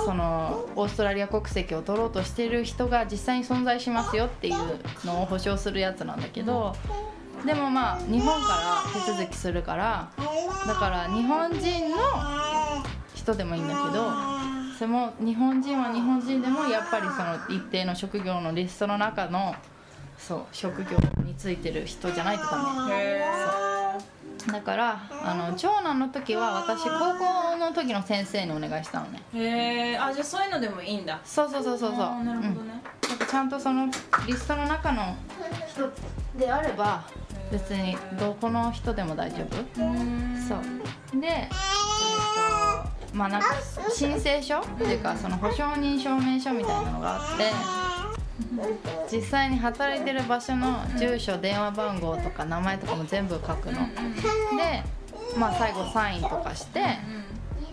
[0.04, 4.56] そのオーストラリア国籍を取ろうとしてる人が実際に存在しますよっていう
[5.04, 6.74] のを保証するやつなんだけど
[7.44, 10.10] でもまあ日本から手続きするから
[10.66, 11.96] だから日本人の
[13.14, 14.10] 人でもいいんだけど
[14.78, 19.54] それも日本人は日本人でもやっぱりその一定の職業のリストの中の
[20.16, 22.94] そう職業についてる人じゃないとダメ。
[22.94, 23.20] へ
[24.46, 29.20] だからあの長男の時は私高校の時の先生にお願いしたのね。
[29.34, 31.20] へえあじゃあそういうのでもいいんだ。
[31.24, 32.00] そうそうそうそうそう。
[32.00, 32.68] あーなるほどうん。
[32.68, 33.86] ね、なんかちゃんとその
[34.26, 35.14] リストの中の
[35.68, 35.92] 人
[36.38, 37.04] であれば
[37.52, 39.82] 別にどこの人でも大丈夫。
[39.82, 40.46] うん。
[40.48, 41.20] そう。
[41.20, 41.48] で、えっ
[43.10, 43.48] とまあなんか
[43.92, 44.60] 申請書？
[44.60, 47.50] っていうかその保証人証明書みたいなのがあって
[49.12, 53.80] 実際に働いてる場所の住所電話番号とか名前とかも全部書くの。
[54.56, 54.82] で
[55.36, 56.80] まあ最後サインとかして。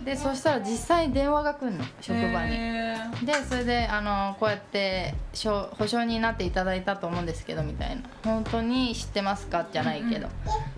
[0.04, 2.54] でそしたら実際に電話が来るの職場に。
[2.54, 3.26] へー。
[3.26, 8.02] でそれであのこうやって保証人になっていただいたと思うんですけどみたいな。
[8.24, 9.66] 本当に知ってますか？
[9.70, 10.28] じゃないけど、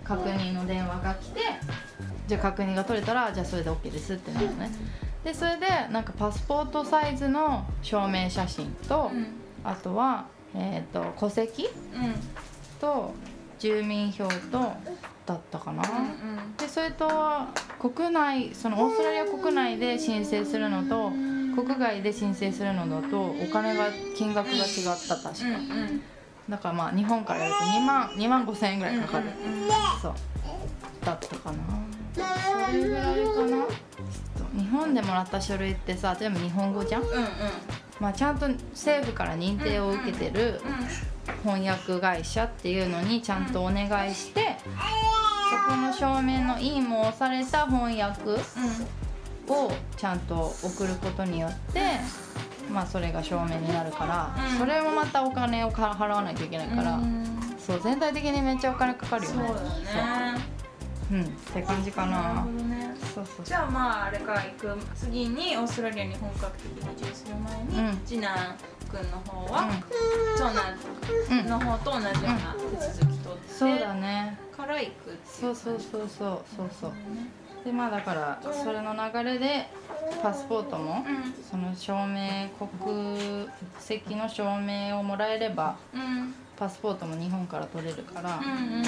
[0.03, 1.39] 確認の電話が来て
[2.27, 4.71] じゃあ確認が取れたらじゃあそれで OK ですってなるのね。
[5.23, 9.27] でそれでなんかパスポートサイズの証明写真と、うん
[9.63, 12.15] あとは、えー、と戸籍うん
[12.79, 13.13] と
[13.59, 14.73] 住民票と
[15.25, 17.07] だったかな、うんでそれと
[17.79, 21.11] 国内そのオーストラリア国内で申請するのと
[21.55, 24.63] 国外で申請するのだとお金が金額が違っ
[25.07, 26.01] た確か、うんうん。
[26.49, 29.69] だからまあ日本からやると2万2万5千円ぐらいかかる、うんうん。
[30.01, 30.13] そう。
[31.03, 31.57] だったかな。
[32.13, 33.65] それぐらいかな
[34.53, 37.27] 日本でもらった書類ってさ全部日本語じゃん、うんうん。
[37.99, 40.61] まあ、ちゃんと政府から認定を受けてる
[41.43, 48.31] 翻訳会社っていうのにちゃんとお願いしてそこの証明の印も押された翻訳
[49.47, 51.81] をちゃんと送ることによって、
[52.71, 54.57] まあ、それが証明になるから、うん。
[54.57, 57.25] それもまたお金をか払わないといけないから、うん。
[57.57, 59.47] そう全体的にめっちゃお金かかるよね。
[59.47, 59.57] そう
[61.11, 61.21] ううん。
[61.23, 62.17] って感じかな。
[62.17, 62.95] るなほどね。
[63.13, 68.01] そうそうじゃあまああれから行く次にオーストラリアに本格的に移住する前に、うん。
[68.05, 68.55] 次男
[68.89, 70.37] くんの方は、うん。
[70.37, 71.45] 長うん。
[71.45, 74.37] 男の方と同じような手続き取って、そうだね。
[74.55, 76.91] から行くっていうそうそうそうそうそうそう。
[77.65, 79.67] でまあだからそれの流れで
[80.23, 81.33] パスポートもうん。
[81.43, 88.83] その証明国籍の証明をもらえればうんパスポートも日本から取れるから、うんうん。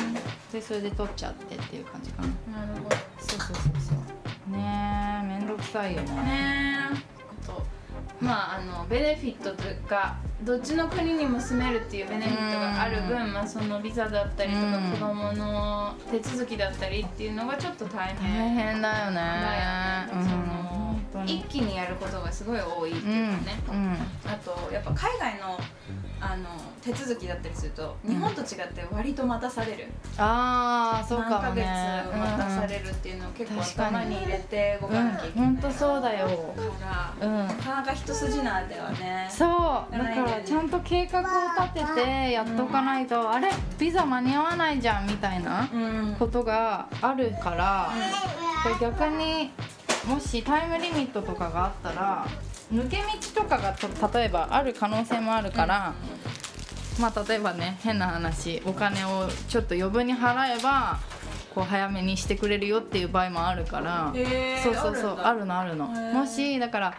[0.52, 2.68] でそれで取っちゃってっていう感じかな。
[2.68, 2.96] なるほど。
[3.18, 4.52] そうそうそうそう。
[4.52, 6.12] ねえめんどくさいよね。
[6.14, 7.64] ねえと
[8.22, 14.92] まああのベネフィットというかどっちの国にも住めるっていうベネフィットがある分、まあ、そのビザだったりとか、うん。
[14.92, 19.16] 子供の手続きだったりっていうのがちょっと大大変変だよね。
[19.16, 20.93] だよね、その
[21.26, 23.94] 一気にやることがすごい多いっていうかね、うんうん。
[24.26, 25.60] あとやっぱ海外の
[26.20, 26.46] あの
[26.82, 31.64] 手続きだったりすると日本と違って割と待たされる、ああそうかもね。
[31.66, 34.96] 何ヶ月待たされるっていうのを結構頭に入れて動うん。
[34.96, 36.28] うんかなきゃいけない、本当そうだよ。
[36.28, 36.34] か
[37.20, 37.48] らうん。
[37.48, 39.28] なかなか一筋縄ではね。
[39.30, 39.50] そう。
[39.92, 41.24] だからちゃんと計画を
[41.74, 46.16] 立ててやっとかないと、あれビザ間に合わないじゃんみたいなうん。
[46.18, 47.92] ことがあるから、
[48.64, 49.52] これ逆に
[50.08, 52.28] もしタイムリミットとかがあったら
[52.74, 53.88] 抜け道とかがと
[54.18, 55.94] 例えばある可能性もあるから、
[57.00, 61.00] まあ例えばね変な話お金をちょっと余分に払えば
[61.54, 65.86] こう早めにしてくれるよっていう場合もあるから、へーそうそうそうああるるのあるの。
[65.86, 66.98] もしだから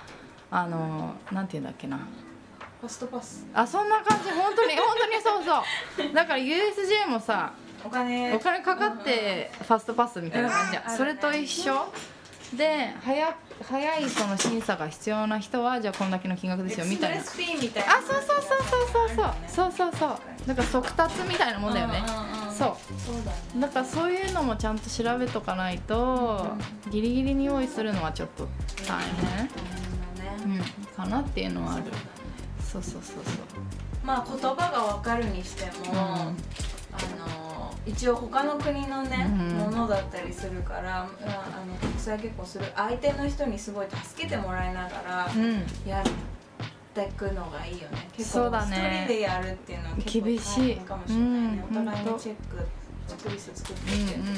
[0.51, 1.99] あのなんていうんだっけな。
[2.81, 3.47] ファストパス。
[3.53, 4.31] あそんな感じ。
[4.31, 6.15] 本当に本当にそうそう。
[6.15, 7.53] だから USJ もさ
[7.85, 8.33] お金。
[8.35, 11.75] お金かかってファストパスみたいな感じじうんゃんそれと一緒？
[12.57, 17.17] で早早いその審査が必要な人はじゃあこんだけの金額ですよみたいな。
[17.17, 17.93] エクスプレス P みたいな。
[17.93, 19.35] あそうそうそうそうそう。
[19.49, 22.05] そうそうそうそうだから速達みたいなもんだよね。
[22.07, 22.77] うんうんうんそう。
[23.01, 23.61] そうだね。
[23.61, 26.47] だからそういうのもちゃんと調べとかないと
[26.91, 28.49] ギリギリに用意するのはちょっと
[28.87, 30.63] 大変、うん、
[30.97, 31.85] かなっていうのはある。
[32.61, 33.17] そうそうそう
[34.05, 35.97] まあ言葉が分かるにしても、うん。
[35.97, 36.31] あ
[37.19, 37.54] の
[37.87, 39.49] 一応他の国のね、うん。
[39.59, 41.07] ものだったりするからああ
[41.67, 45.31] の国際結婚する相手の人にすごい助けてもらいながら
[45.87, 46.07] やっ
[46.95, 48.09] ていくのがいいよね。
[48.17, 49.05] 結構そうだね。
[49.07, 52.67] 一人でやるっていうのは結構厳しいかもしれないね、うんお互いほんとにチェック
[53.07, 54.35] チェックリスト作っていってなんか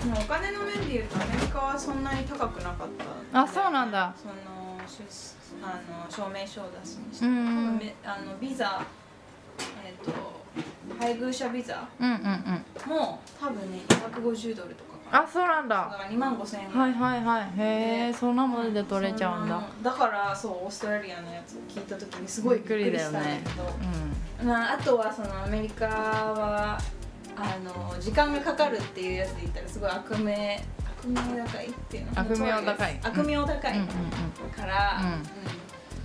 [0.00, 2.88] でもお金の面で言うとアメリカはそんなに高くなかっ
[3.32, 4.14] たあそうなんだ。
[4.16, 4.34] その
[4.86, 5.04] 出
[5.62, 7.78] あの証明書を出すにしてうも、んうん。
[7.78, 8.82] めあのビザ
[9.84, 10.12] えっ、と
[10.98, 12.88] 配偶者ビザうんうんうん。
[12.96, 15.88] も多分ね250ドルとかあそうなんだ。
[15.90, 17.42] だから2万5千円はいはいはい。
[17.42, 17.48] へ
[18.08, 19.60] えでそんなもので取れちゃうんだ。
[19.82, 23.64] だからそうオーストラリアのやつ聞いた時にすごいびっくりしたんだけど。
[24.42, 24.46] うん。
[24.46, 26.78] まあ、あとはそのアメリカは
[27.36, 30.62] あの時間がかかるっていうやつで言ったらすごい悪名
[31.00, 33.00] 悪名高いっていうの悪名高い。
[33.02, 33.58] 悪名高い、
[34.56, 35.00] から、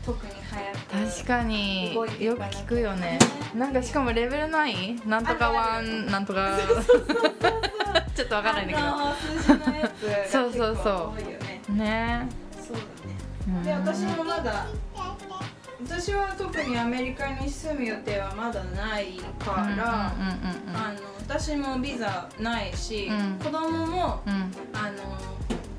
[0.05, 1.95] 特に流行って確かに。
[1.95, 3.19] よく聞くよね。
[3.55, 4.95] なんかしかもレベルない？
[5.05, 6.57] なんとかワンなんとか。
[8.15, 8.87] ちょっとわかんないんだけど
[10.29, 11.21] そうそうそう。
[11.75, 11.85] ね。
[11.85, 12.27] ね。
[12.55, 12.85] そうだね。
[13.47, 13.63] うん。
[13.63, 14.67] で私もまだ
[15.85, 20.13] 私は特にアメリカに住む予定はまだないから、
[20.73, 23.39] あの私もビザないし、うん。
[23.43, 24.33] 子供もうん。
[24.33, 25.35] うんあの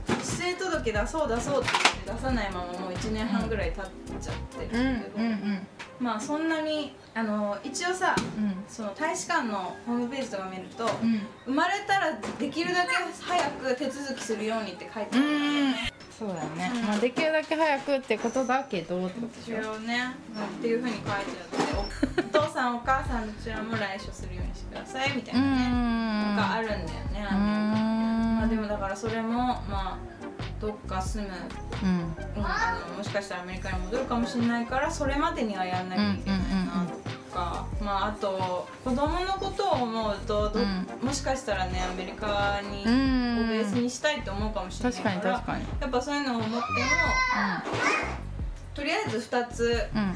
[0.09, 1.71] 出生届出そう出そうって
[2.05, 3.85] 言って出さないままもう1年半ぐらい経っ
[4.21, 4.35] ちゃっ
[4.69, 5.25] てうんるんだけど、うん。
[5.25, 5.67] うん
[5.99, 8.55] まあそんなにあの一応さうん。
[8.69, 11.21] その大使館のホームページとか見ると、うん。
[11.45, 12.91] 生まれたらできるだけ
[13.21, 16.83] 早く手続きするようにって書いてあるんだよねそうだよね、うん。
[16.87, 19.61] まあ、できるだけ早くってことだけどってことでしょ。
[19.61, 20.15] 一応ね、
[20.59, 21.29] っていうふうに書いてあって
[22.33, 26.81] おお父さんお母さんどちらも来所するようにしてくださいみたいうなね、んがあるんだよ
[27.13, 29.99] ね、まあでもだからそれもまあ
[30.59, 31.31] どっか住む、
[31.83, 32.17] うん。
[32.37, 36.93] うん、あのもしかしたらアメリカに戻るかもしれないからそれまでにはやんなきゃいけないなと。
[37.11, 40.87] か、まああと子供のことを思うとど、うん。
[41.03, 43.45] もしかしたらねアメリカに、うん。
[43.45, 46.63] をベースにしたいと思うかもしれない確かからやっぱそういうのを思っても
[48.75, 50.13] とりあえず2つあった方がいい。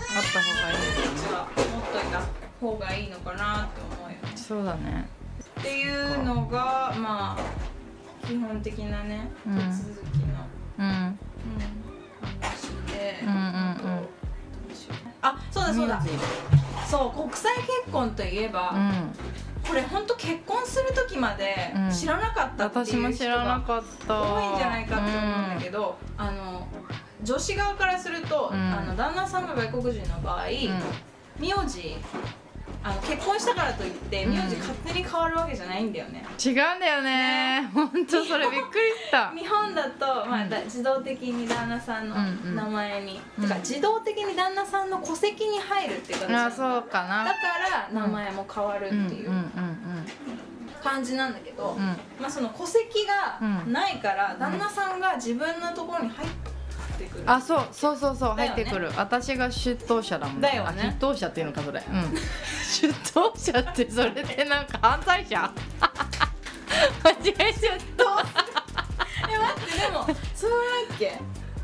[1.15, 2.23] 実は持っといた
[2.61, 4.17] 方がいいのかなって思うよね。
[4.37, 5.09] そうだね。
[5.61, 9.55] っていうのがまあ基本的なねうん。
[9.57, 10.47] 手続きの、
[10.79, 10.87] うん。
[10.87, 11.19] うん
[12.21, 13.39] 話で、うんうんう
[14.03, 14.20] ん
[15.23, 16.03] あそうだそうだ。
[16.89, 19.13] そう国際結婚といえば、うん。
[19.69, 21.91] これ本当結婚する時までうん。
[21.91, 24.23] 知らなかったっていう人がらなかった。
[24.23, 26.67] 多いんじゃないかって思うんだけど、あの
[27.23, 28.59] 女子側からすると、うん。
[28.59, 30.47] あの旦那さんが外国人の場合、
[31.39, 31.97] 名字
[32.83, 34.33] あの結婚したからといってうん。
[34.33, 37.69] 名字勝手に変わるわけじゃないんだよね、違うんだよね。
[37.75, 39.31] 本当それびっくりした。
[39.37, 42.55] 日本だと、まあ、だ自動的に旦那さんのうんうん。
[42.57, 43.45] 名前に、うん。
[43.47, 47.25] てか自動的に旦那さんの戸籍に入るっていう形なあのそうかな。
[47.25, 47.39] だか
[47.93, 50.09] ら名前も変わるってうんうんいううん。
[50.83, 51.83] 感じなんだけど、うん。
[51.83, 53.73] うんまあ、その戸籍がうん。
[53.73, 56.29] ないから、旦那さんが自分のところに入っ
[56.99, 57.25] てくる。
[57.27, 58.49] あそうそうそうそうね。
[58.49, 58.91] 入ってくる。
[58.97, 60.97] 私が出頭者だもんだよね。
[60.99, 61.83] 頭者っていうのかそれ。
[61.87, 62.15] うん
[62.71, 65.53] 出頭者ってそれってなんか犯罪者？
[67.03, 67.15] 間違
[67.51, 68.25] えちゃった。
[69.29, 70.51] え待ってでもそう
[70.89, 71.19] だっけ？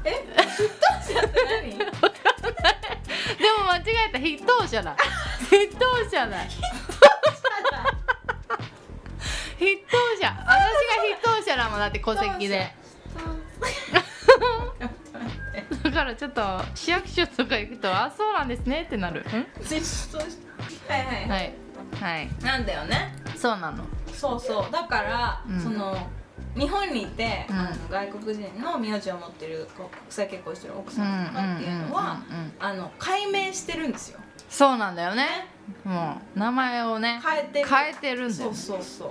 [0.05, 0.27] え
[0.59, 1.79] 出頭者って何？
[1.79, 1.91] でも
[3.71, 4.19] 間違えた。
[4.19, 4.97] 筆頭者だ。
[5.49, 5.79] 筆頭
[6.11, 6.37] 者だ。
[9.59, 10.59] 筆頭者私が
[11.03, 12.75] 筆頭者だもんだって戸籍で。
[15.83, 16.43] だからちょっと
[16.75, 19.21] 市役所とか行くとあそうなんですねってなる。
[19.21, 19.25] ん？
[20.89, 21.55] はいはい、
[22.01, 23.15] はい、なんだよね。
[23.37, 23.85] そうなの。
[24.13, 24.73] そうそう。
[24.73, 25.61] だから、うん。
[25.61, 25.97] その
[26.57, 27.59] 日本にいて、うん。
[27.59, 34.21] あの外国人の名字を持ってるこう国際結婚してる奥さんとかっていうのはうんうんうんうんあの解明してるんですよ。
[34.49, 35.49] そうなんだよね。
[35.85, 37.69] もう名前をね変えてる。
[37.69, 39.11] 変えてるんだよ、ね、そうそうそう。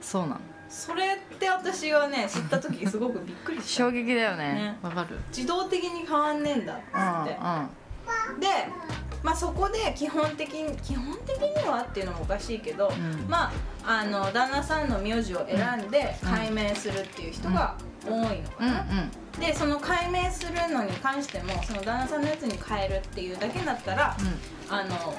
[0.00, 0.40] そうなの。
[0.68, 3.68] それって私はね知った時すごくびっくりした。
[3.84, 4.54] 衝撃だよね。
[4.54, 4.78] ね。
[4.82, 5.18] わかる。
[5.28, 7.38] 自動的に変わんねえんだっつって、
[8.40, 8.46] で、
[9.22, 13.28] まあ、そこで基本的に基本的にはっていうのもおかしいけど、うん。
[13.28, 13.50] ま
[13.84, 16.28] ああの旦那さんの名字を選んでうん。
[16.28, 18.74] 解明するっていう人が多いのかうんうん。
[18.74, 24.16] な、でその解明するのに関してもその旦那さんのやつに変えるっていうだけだったら、
[24.68, 25.14] あの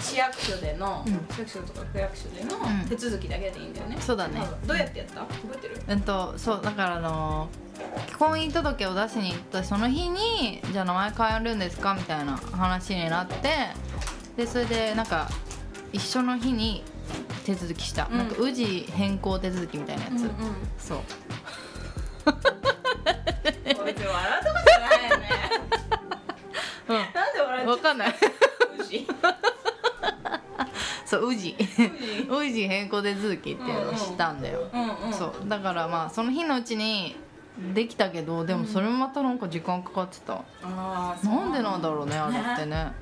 [0.00, 1.12] 市役所での、うん。
[1.34, 2.88] 市役所とか区役所でのうん。
[2.88, 4.42] 手続きだけでいいんだよね、そうだね。
[4.66, 5.20] どうやってやった？
[5.20, 5.80] 覚えてる？
[5.88, 7.48] うんとそうだからあの
[8.18, 13.36] 婚姻届を出しに行ったその日にじゃあ名前変えるんですかみたいな話になって
[14.36, 15.28] でそれでなんか
[15.92, 16.84] 一緒の日に
[17.44, 18.18] 手続きした、うん。
[18.18, 20.30] なんか氏変更手続きみたいなやつ、うんうん。
[20.78, 20.98] そう。
[23.84, 25.28] 別に笑うとこじゃないよね
[26.88, 26.96] うん。
[26.96, 28.14] なんで笑っちゃっわかんない。
[31.06, 35.12] そう氏氏 変更手続きっていうのをしたんだよ、うんうん。
[35.12, 35.48] そう。
[35.48, 37.16] だからまあその日のうちに
[37.74, 41.34] できたけどでもそれもまたなんか時間かかってた、ああそう。
[41.34, 42.92] なんでなんだろうねあれってね。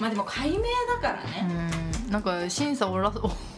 [0.00, 0.62] まあでも解明だ
[1.02, 1.70] からうね、
[2.08, 2.10] ん。
[2.12, 3.12] なんか審査おら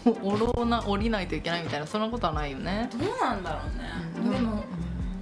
[0.05, 4.31] おおろな降りないといけないみたいなそんなことはないよね、どうなんだろうね、うん。
[4.31, 4.65] でも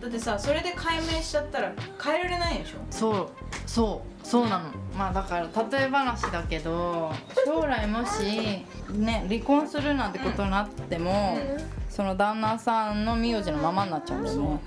[0.00, 2.78] だってさそれで解明しちゃったら変えられないでしょ？
[2.90, 3.28] そう。
[3.66, 4.26] そう。
[4.26, 4.70] そうなの。
[4.96, 7.12] まあだから例え話だけど
[7.44, 11.38] 将来もしね離婚するなんてことになっても、
[11.88, 14.60] その旦那さんの名字のままになっちゃうんだよね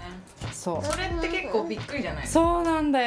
[0.52, 0.86] そう。
[0.86, 2.28] それって結構びっくりじゃない？
[2.28, 3.06] そうなんだま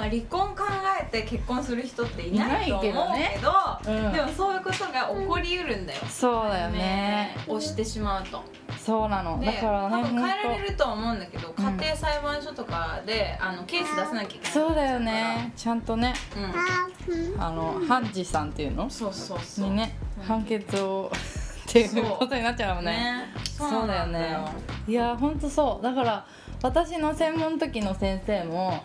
[0.00, 0.64] あ、よ離婚考
[1.00, 3.50] えて結婚する人っていないと思うけどいないけど
[3.92, 3.96] ね。
[4.06, 4.12] うん。
[4.12, 7.34] でもそういうことが起こりうるんだよ、そうだよね。
[7.46, 8.42] 押してしまうと。
[8.78, 9.38] そうなの。
[9.40, 15.52] でだからね多分変えられるとは思うんだけど、家庭裁判所とかであのケース出さなきゃいけないそうだよね。
[15.56, 16.14] ちゃんとね。
[16.36, 17.40] うん。
[17.42, 18.88] あのハンジさんっていうの？
[18.90, 19.68] そうそうそう。
[19.68, 21.10] にねうん判決を
[21.68, 22.92] っていうことになっちゃうもんね。
[22.92, 23.26] ね。
[23.44, 24.38] そうだよね。
[24.86, 25.84] いやほんとそう。
[25.84, 26.26] だから
[26.62, 28.82] 私の専門の時の先生も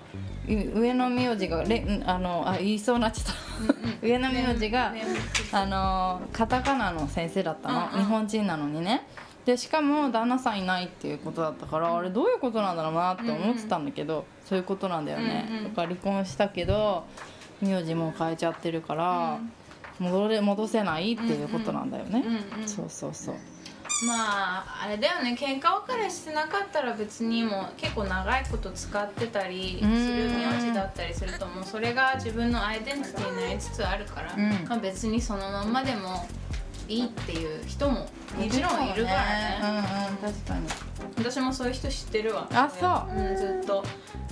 [0.48, 3.34] い上の名字がれんあのあ言いそうになっちゃった。
[4.06, 5.04] 上の名字がね
[5.52, 9.08] あのカタカナの先生だったの、日本人なのにね。
[9.46, 15.64] でしかも旦那さんいないっていうことだったから、あれどういうことなんだろうなって思ってたんだけど、そういうことなんだよね、うんうん。
[15.66, 17.06] だから離婚したけど
[17.62, 19.40] 名字も変えちゃってるから、
[20.00, 22.68] 戻れ戻せないっていうことなんだよね、うんうん。
[22.68, 23.36] そうそうそう
[24.06, 25.36] まああれだよね。
[25.40, 29.90] 喧嘩別れしてなかったら別にもう結構長いこと使ってたりする
[30.30, 34.50] 名字だったりするともうそれが自分のアイデンティティになりつつあるから、うん。
[34.68, 36.28] まあ、別にそのまんまでも
[36.88, 38.08] いいっていう人もも
[38.50, 39.60] ちろんいるからね。
[39.62, 40.68] うんうん確かに。
[41.18, 42.48] 私もそういう人知ってるわ。
[42.52, 43.20] あそう。
[43.20, 43.84] うん、ずっと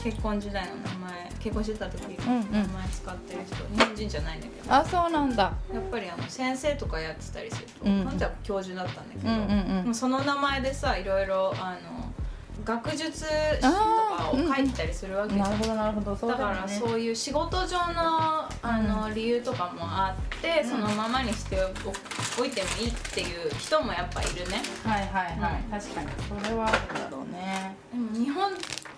[0.04, 4.74] 結婚時代の名前結婚してた時名前使ってる人、日本人じゃないんだけど。
[4.74, 5.43] あそうなんだ。
[5.43, 8.04] やっぱりあの先生とかやってたりすると、うん。
[8.04, 9.86] 本当は教授だったんだけど、うんうんうん。
[9.86, 12.12] もうその名前でさいろいろあの
[12.64, 15.49] 学術誌とかを書いてたりするわけじゃん。
[15.49, 16.16] なるほどなるほど。
[16.16, 24.62] そうだからそういう仕事上のあの理由とかもあって、そのままにしておおいてもいいっていう人もやっぱいるね。
[24.84, 25.72] はいはいはい、うん。
[25.72, 26.07] 確かに。
[26.43, 27.76] それはあるだろうね。
[27.91, 28.51] でも日本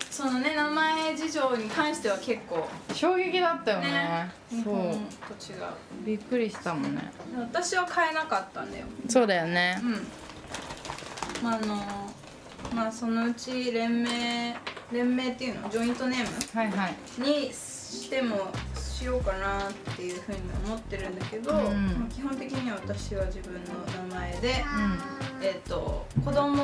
[0.09, 3.91] そのね名前事情に関しては結構衝撃だったよね。
[3.91, 4.73] ね日そう。
[4.73, 5.63] 本と違う。
[6.05, 7.11] びっくりしたもんね。
[7.35, 8.85] 私は変えなかったんだよ。
[9.09, 9.79] そうだよね。
[9.81, 10.07] うん。
[11.43, 12.12] まああの
[12.73, 14.55] まあそのうち連盟
[14.91, 16.95] 連盟っていうのジョイントネーはいはい。
[17.17, 21.57] ムにしてもしようかなっていうふうに思ってるんだけど、うん。
[21.57, 23.59] まあ基本的には私は自分の
[24.09, 26.63] 名前で、うえっと子供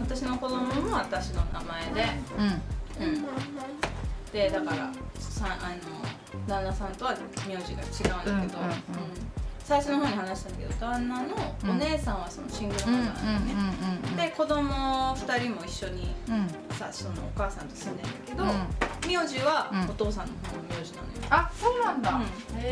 [0.00, 2.06] 私の子供も私の名前で、ん
[2.98, 3.14] うん。
[3.14, 3.26] うん、
[4.32, 7.14] でだからさあの旦那さんとは
[7.46, 9.36] 名字が違うんだけど、うん
[9.66, 11.34] 最初の方に話したんだけど旦那の
[11.68, 13.54] お姉さんはそのシングルマザーなんだよね、
[14.10, 14.62] うんで子供
[15.16, 16.14] 2人も一緒に
[16.70, 18.50] さそのお母さんと住んでるんだけど、うん。
[19.20, 22.20] 名字はうんお父さんの方の名字なのよ、あそうなんだ、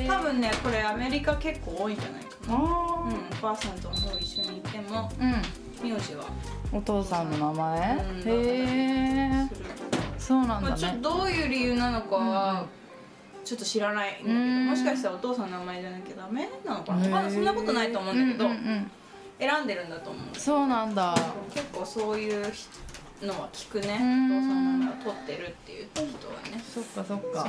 [0.08, 3.08] 多分ねこれアメリカ結構多いんじゃないかな、お
[3.40, 5.42] 母さんとの方一緒にいてもー
[5.82, 6.24] 名字は。
[6.72, 8.32] うんお父さんの名前、うんへ
[9.44, 9.48] え。
[10.18, 12.66] そうなんだどういう理由なのかは
[13.44, 14.66] ちょっと知らないんだけど、うん。
[14.66, 18.90] もしかしたらお父さんの名前じゃなきゃダメなのかな、まあ、そんなことないと思うんだけど、うんうんうん。
[19.38, 20.38] 選んでるんだと思う。
[20.38, 21.14] そうなんだ。
[21.52, 22.52] 結構そういう
[23.22, 23.86] のは聞くね。
[23.86, 26.62] お父さうんんの名前を取ってるっていう人はね。
[26.72, 27.48] そっかそっか。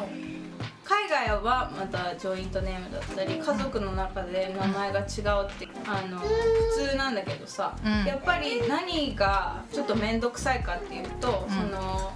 [0.84, 6.28] 海外はまたジョイントネームだったり家族の中で名前が違うってあの普
[6.90, 8.06] 通なんだけどさ、うん。
[8.06, 11.56] やっぱり何がちょっと面倒くさいかっていうと、うん。
[11.56, 12.14] その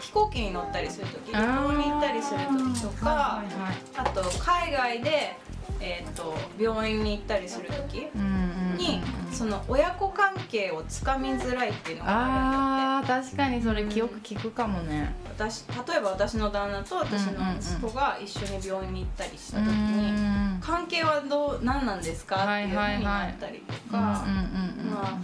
[0.00, 3.76] 飛行機に乗ったりする時旅行に行ったりする時とかはいはいはい。
[3.96, 5.36] あと海外で、
[5.80, 9.00] えー、と病院に行ったりする時うんうんうんに、
[9.32, 13.26] その親子関係をつかみづらいっていうのがあるんだって。
[13.26, 15.14] 確かにそれよく聞くかもね。
[15.36, 25.18] 私例えば私の旦那と私の息子が一緒に病院に行ったりした時に、うん関係はどう何なんですかっていうふうになったりとか、うんうんうんまあ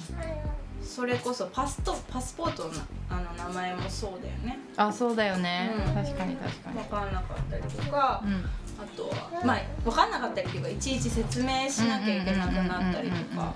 [0.90, 2.70] それこそパスとパスポートの
[3.08, 4.58] あの名前もそうだよね。
[4.76, 5.94] あそうだよね、うん。
[5.94, 6.78] 確かに確かに。
[6.78, 8.44] 分かんなかったりとか、うん。
[8.82, 13.54] あとはまあ分かんなかったりっていうかいちいち説明しなきゃいけなくなったりとか。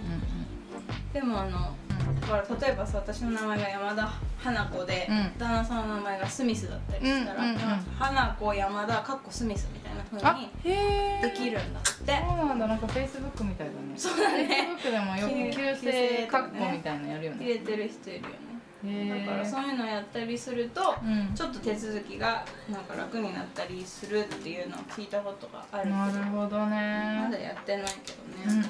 [1.13, 1.77] でもあの
[2.21, 5.33] だから例えばさ私の名前が山田花子で、うん。
[5.37, 7.61] 旦那さんの名前がスミスだったりしたら、うんうんうん。
[7.99, 10.75] 花子山田かっこスミスみたいな風あにへ
[11.23, 11.91] えできるんだって。
[11.91, 12.67] そうなんだ。
[12.67, 13.79] なんかフェイスブックみたいだね。
[13.97, 14.45] そうだね。
[14.47, 17.45] フェイスブックでもよく旧姓カッコみたいなのやるよね。
[17.45, 18.35] 入れてる人いるよね。
[19.27, 21.35] だからそういうのやったりすると、うん。
[21.35, 28.65] ちょっと手続きがなんか楽になったりするっていうのを聞いたことがあるなるほどまねだやってないけどね、うんうんうん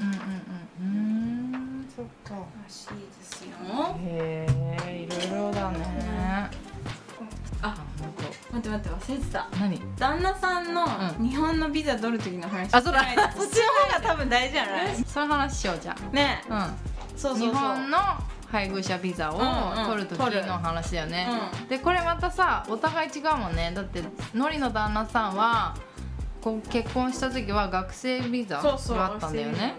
[0.81, 3.51] うんうんそっからしいですよ
[4.01, 4.47] へ
[4.89, 6.51] えいろいろだね
[8.55, 9.49] 待って待って忘れてた。
[9.51, 9.81] 当何？
[9.99, 10.85] 旦那さんの
[11.19, 11.29] うん。
[11.29, 13.03] 日本のビザ取る時の話あそうだ。
[13.37, 16.43] そっちの方が多分大事じゃないその話しようじゃね。
[16.49, 16.71] あ
[17.13, 17.19] うん。
[17.19, 17.99] そうそう日本の
[18.51, 21.27] 配偶者ビザをうんうん取る時の話だよね、
[21.67, 23.73] うでこれまたさお互い違うもんね。
[23.75, 24.03] だって
[24.33, 25.75] のりの旦那さんは
[26.41, 29.75] こう結婚した時は学生ビザがあったんだよね。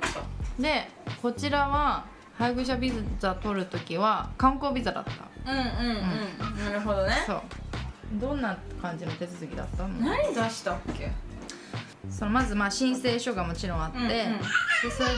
[0.60, 0.90] で
[1.22, 2.04] こちらは
[2.38, 5.12] 配偶者ビザ取る時は観光ビザだった。
[5.50, 5.66] うんうん。
[6.58, 7.24] うん、なるほどね。
[7.26, 7.42] そう
[8.14, 9.90] どんな感じの手続きだったの？
[10.00, 11.12] 何出したっけ？
[12.10, 14.10] そのまずまあ申請書がもちろんあって、うんうん。
[14.10, 14.18] で
[14.92, 15.16] それで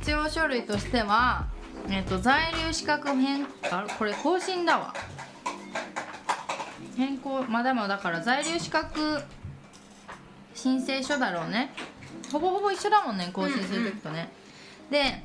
[0.00, 1.46] 必要書類としては
[1.88, 4.94] えっ、と在留資格変あこれ更新だわ。
[6.96, 9.20] 変更まあでもだから在留資格
[10.54, 11.72] 申請書だろうね。
[12.30, 14.30] ほぼほぼ一緒だもんね更新する時とね、
[14.90, 15.22] で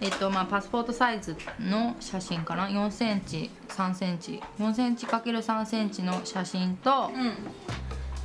[0.00, 2.68] えっとまあパスポートサイズの写真かな。
[2.68, 4.42] 4センチ3センチ。
[4.58, 7.32] 4センチ ×3 センチの写真と、うん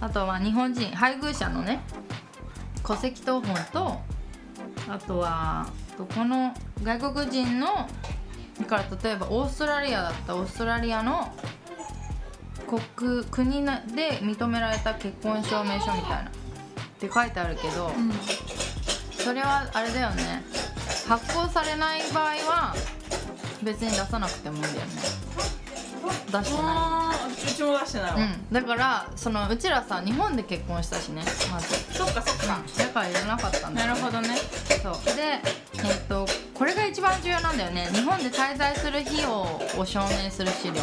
[0.01, 1.79] あとは日本人配偶者のね
[2.85, 3.97] 戸籍謄本と
[4.89, 5.69] あとは
[6.13, 6.53] この
[6.83, 7.87] 外国人の
[8.67, 11.33] から例えばオーストラリアだったオーストラリアの
[12.67, 13.65] 国国
[13.95, 16.31] で認められた結婚証明書みたいな。
[16.95, 17.91] って書いてあるけど、
[19.25, 20.43] それはあれだよね。
[21.07, 22.75] 発行されない場合は
[23.63, 24.81] 別に出さなくてもいいんだよね。
[26.31, 27.55] 出してない。
[27.55, 31.73] ちも出してないわ、うん、だからそのうちらさ日本で結婚したしねまず。
[31.91, 33.87] そっかそっか、だからいらなかったんだ。
[33.87, 34.35] なるほどね。
[34.83, 34.93] そう。
[35.15, 37.89] でえっとこれが一番重要なんだよね。
[37.93, 40.75] 日本で滞在する費用を証明する資料。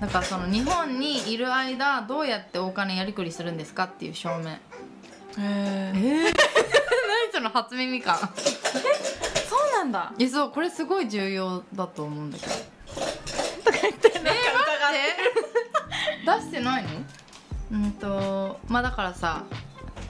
[0.00, 4.50] だからその日本にいる間どうやってお金やりくりするんですかっていう証明。
[4.50, 4.58] へ
[5.38, 6.71] ええ何そ
[7.42, 8.28] の初耳感そう
[9.72, 10.12] なんだ。
[10.18, 12.52] えそうこれすごい重要だと思うんだけど。
[13.64, 14.08] とか言って。
[14.18, 14.32] なんか
[16.40, 16.88] 出してないの？
[17.72, 19.44] うんとまあだからさ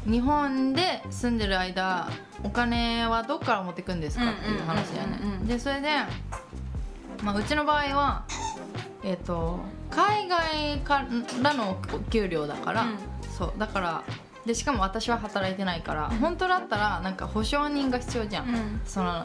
[0.04, 2.10] 日本で住んでる間
[2.42, 4.30] お金はどっから持ってくんですか？
[4.30, 5.18] っていう話だよね。
[5.44, 5.88] でそれで、
[7.22, 8.24] まあ、うちの場合は
[9.04, 9.60] えっ、と
[9.90, 11.06] 海外か
[11.42, 12.98] らのお給料だから、うん。
[13.30, 14.02] そうだから
[14.44, 18.80] でしかも私は働いてないから、本当だったらなんか保証人が必要じゃん、うん。
[18.84, 19.24] その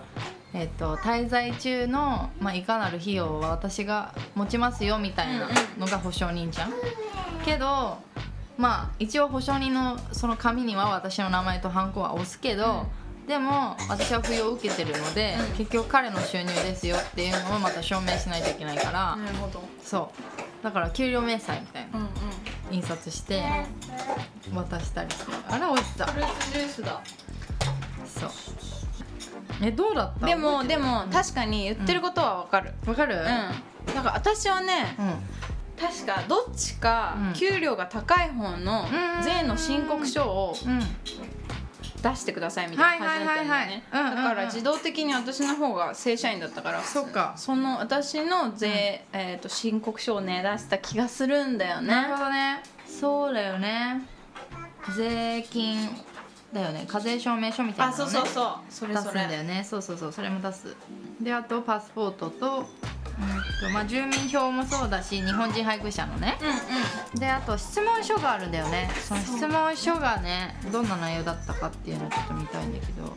[0.53, 5.47] えっと滞在中の、まあ、いかなる費用は私が持ちますよみたいな
[5.78, 6.74] のが保証人じゃん、
[7.43, 7.97] けど
[8.57, 12.86] まあ一応保証人のその紙には私の名前とハンコは押すけど、
[13.28, 15.57] でも私は扶養を受けてるので、うん。
[15.57, 19.61] 結局彼の収入ですよっていうのをまた証明しないといけないから、なるほど。
[19.84, 20.11] そ
[20.61, 20.63] う。
[20.63, 21.99] だから給料明細みたいな。
[21.99, 22.09] うんうん
[22.72, 23.43] 印刷して
[24.53, 26.07] 渡したりしてあら美味しそう。
[26.07, 27.01] フルーツジュースだ。
[28.05, 28.30] そう。
[29.61, 30.26] えどうだった？
[30.26, 32.74] でもでも確かに言ってることはわかる。
[32.86, 33.15] わかる？
[33.15, 35.13] うん、なんか私はねうん
[35.80, 37.34] 確かどっちかうん。
[37.34, 38.86] 給料が高い方の
[39.18, 39.24] うん。
[39.24, 40.80] 税の申告書をうん
[42.02, 43.84] 出してくださいみたいな感じだったんだよね。
[43.91, 46.84] だから自動的に私の方が正社員だったから。
[46.84, 47.34] そっか。
[47.38, 51.88] その私の税、えー、と申告書をね出した気がするんだよね。
[51.88, 52.62] なるほどね。
[52.86, 54.06] そうだよね。
[54.95, 55.89] 税金
[56.54, 56.86] だよね。
[56.88, 58.54] 課税証明書みたいあなの、ね、そうそうそう。
[58.70, 59.64] それ出すそれんだよね。
[59.64, 60.12] そうそうそう。
[60.12, 60.76] それも出す。
[61.20, 62.66] であとパスポートと,、
[63.20, 66.38] うんとまあ、住民票もそうだし日本人配偶者のね。
[67.13, 68.89] うんであと質問書があるんだよね。
[69.03, 73.03] その質問書がねどんな内容だったかっていうのをちょっと見たいんだけど。
[73.03, 73.11] うん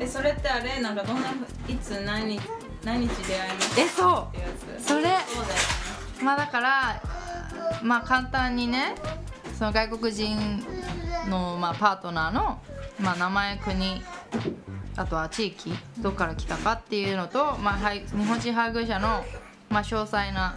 [0.00, 0.80] えそれってあれ？
[0.80, 1.28] なんかどんな
[1.68, 2.40] いつ何日
[2.84, 3.82] 何日出会いました？
[3.82, 4.36] えそう。
[4.36, 4.48] ってや
[4.80, 4.86] つ。
[4.86, 5.00] それ。
[5.00, 5.24] そうだよね。
[6.22, 7.02] まあだから
[7.82, 8.94] まあ簡単にね
[9.56, 10.64] その外国人
[11.28, 12.60] の、まあ、パートナーの、
[13.00, 14.02] まあ、名前国
[14.98, 19.24] あとは地域どこから来たかっていうのと、まあ、はい日本人配偶者の、
[19.70, 20.56] まあ、詳細な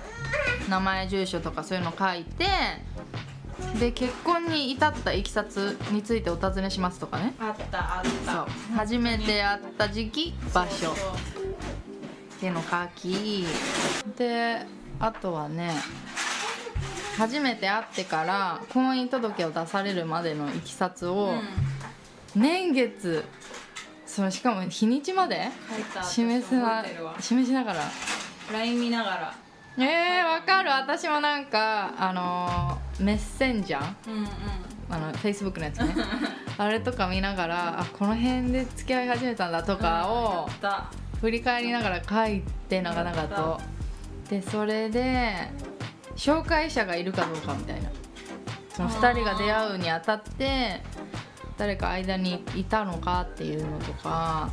[0.67, 2.45] 名前住所とかそういうの書いて
[3.79, 7.35] で結婚に至ったいきさつについてお尋ねしますとかね。
[7.39, 8.33] あったあった。
[8.33, 8.45] そう。
[8.75, 10.89] 初めて会った時期場所。
[10.91, 10.93] っ
[12.39, 13.45] ていうのを書き。
[14.17, 14.65] で
[14.99, 15.71] あとはね
[17.17, 21.33] 初めて会ってから婚姻届を出されるまでのいきさつを
[22.35, 23.23] 年月
[24.12, 25.47] そのしかも日にちまで
[26.03, 26.84] 示すな
[27.22, 27.80] 示しながら。
[28.51, 29.36] LINE 見ながら。
[29.78, 30.70] えー、わかる。
[30.70, 34.28] 私もなんかあのーメッセンジャーうんうん。
[34.89, 35.95] あの Facebook のやつね。
[36.59, 40.49] あれとか見ながらあこの辺で付き合い始めたんだとかを
[41.22, 43.62] 振り返りながら書いて長々と。
[44.30, 45.49] でそれで
[46.18, 47.89] 紹介者がいるかどうかみたいな。
[48.76, 50.82] その2人が出会うにあたって
[51.57, 54.49] 誰か間にいたのかっていうのとか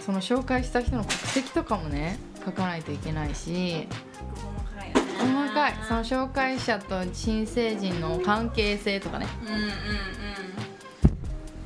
[0.00, 3.88] その紹介した人の国籍とかもね書かないといけないし
[4.34, 5.74] 細かいよね細かい。
[5.86, 9.26] その紹介者と新成人の関係性とかね。
[9.42, 9.68] うんうんうん。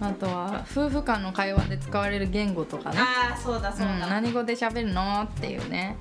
[0.01, 2.99] あとは夫婦間の会話で使われる言語とかね。
[2.99, 5.97] ああそうだそううん、だ、何語で喋るのっていうね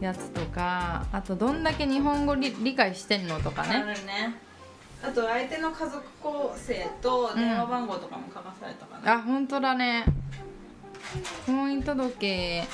[0.00, 4.45] やつとかあとどんだけ日本語理理解してんのとかあねるね
[5.06, 10.04] あと相手の家族構成と電話番号とかも書かされたかな、あ本当だね。
[11.46, 12.64] 婚姻届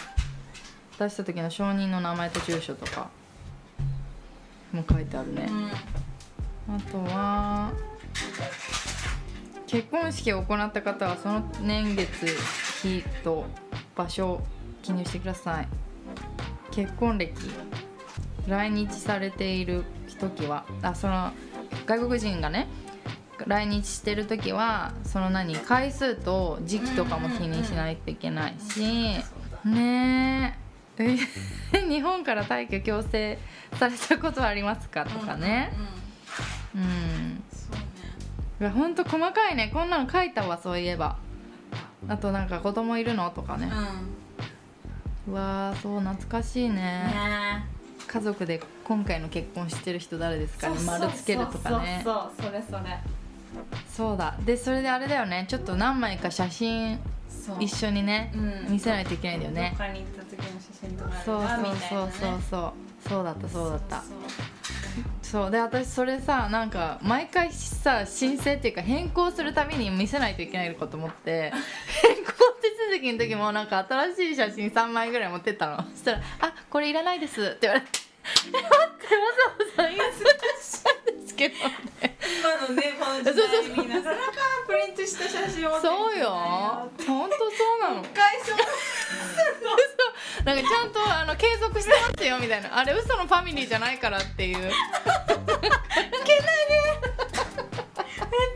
[0.98, 3.10] 出した時の証人の名前と住所とか
[4.72, 5.48] も書いてあるね、
[6.68, 7.72] あとは
[9.66, 12.26] 結婚式を行った方はその年月
[12.82, 13.44] 日と
[13.94, 14.40] 場所
[14.82, 15.68] 記入してください。
[16.70, 17.34] 結婚歴
[18.48, 19.84] 来日されている
[20.18, 21.30] 時はあその
[21.86, 22.68] 外国人がね
[23.46, 29.16] 来日してる時はその何回数と時期とかも気にしないといけないし
[29.64, 30.62] ねえ。
[31.88, 33.38] 日本から退去強制
[33.78, 35.72] されたことはありますかとかね。
[36.74, 36.80] うん。
[36.82, 37.44] うん。
[37.50, 37.82] そうね。
[38.60, 39.70] いやほんと細かいね。
[39.72, 41.16] こんなの書いたわそういえば。
[42.08, 43.70] あとなんか子供いるのとかね。
[45.26, 45.34] うん。
[45.34, 46.74] うわーそう懐かしいね。
[46.74, 47.66] ね
[48.12, 52.02] 家族で今回の結婚してる人誰ですかに丸つけるとかね。
[52.04, 52.98] そうそうそれそれ。
[53.88, 54.36] そうだ。
[54.44, 55.46] でそれであれだよね。
[55.48, 56.98] ちょっと何枚か写真
[57.58, 58.72] 一緒にねうん。
[58.72, 59.74] 見せないといけないんだよね。
[61.24, 63.08] そうそうそうそうそう。
[63.08, 64.02] そうだったそうだった。
[64.02, 64.06] そう
[65.22, 65.50] そう。
[65.50, 71.50] で私それさなんか毎回さ申請っていうか変更するたびに見せないといけないこと思って
[72.02, 75.82] 変更手続きの時もなんか新しい写真3枚ぐらい持ってったの。
[75.94, 78.01] そしたら「あこれいらないです」って言われて「え
[78.50, 78.62] 待っ
[79.08, 79.22] てわ
[79.76, 80.22] ざわざ印刷
[80.60, 84.32] したんですけどね」今のねこの時代になかなか
[84.66, 86.30] プリントした写真をそうよ。
[86.30, 87.44] ほんとそ
[87.78, 88.02] うなの。
[88.02, 92.78] 会社嘘なんかちゃんとあの継続してますよみたいな。
[92.78, 94.58] あれ嘘のファミリーじゃないからっていう。
[94.62, 94.72] めっ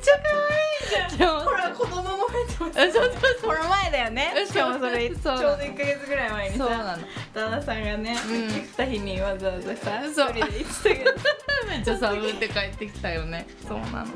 [0.03, 1.41] ちゃ可愛いじゃん。
[1.41, 3.13] そうほら子供も入ってますそうそう
[3.43, 4.33] この前だよね。
[4.37, 7.03] そうしかもそれちょうどそう1ヶ月ぐらい前にさそうなの。
[7.35, 8.49] 旦那さんがねうん。
[8.49, 10.31] 行った日にわざわざさそう。
[10.31, 11.11] 一人で行ってたけど。
[11.69, 13.47] めっちゃ寒って帰ってきたよね。
[13.67, 14.07] そうなの。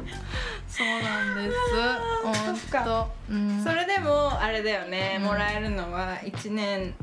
[0.68, 2.78] そうなんです。
[2.78, 5.16] ほうん、それでもあれだよね。
[5.18, 5.24] うん。
[5.24, 6.94] もらえるのは1年のね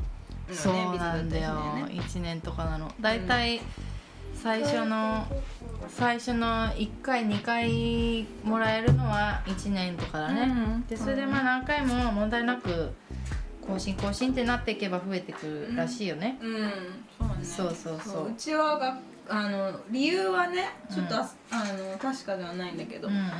[0.54, 1.54] そうなんだよ。
[1.88, 2.92] ビザ1年とかなの。
[3.00, 3.60] だいたい
[4.42, 5.26] 最初の
[5.88, 12.92] 最初の1回2回もらえるのは1年とかだね、うんでそれでまあ何回も問題なく
[13.66, 16.72] 更新更新ってなっていけば増えてくるらしいよね、うん。
[17.18, 17.44] そうね。
[17.44, 18.30] そうそうそう。
[18.30, 23.20] うちはがあの理由はねちょっと、うんああの確かではないんだけど、うんうん。
[23.20, 23.30] あ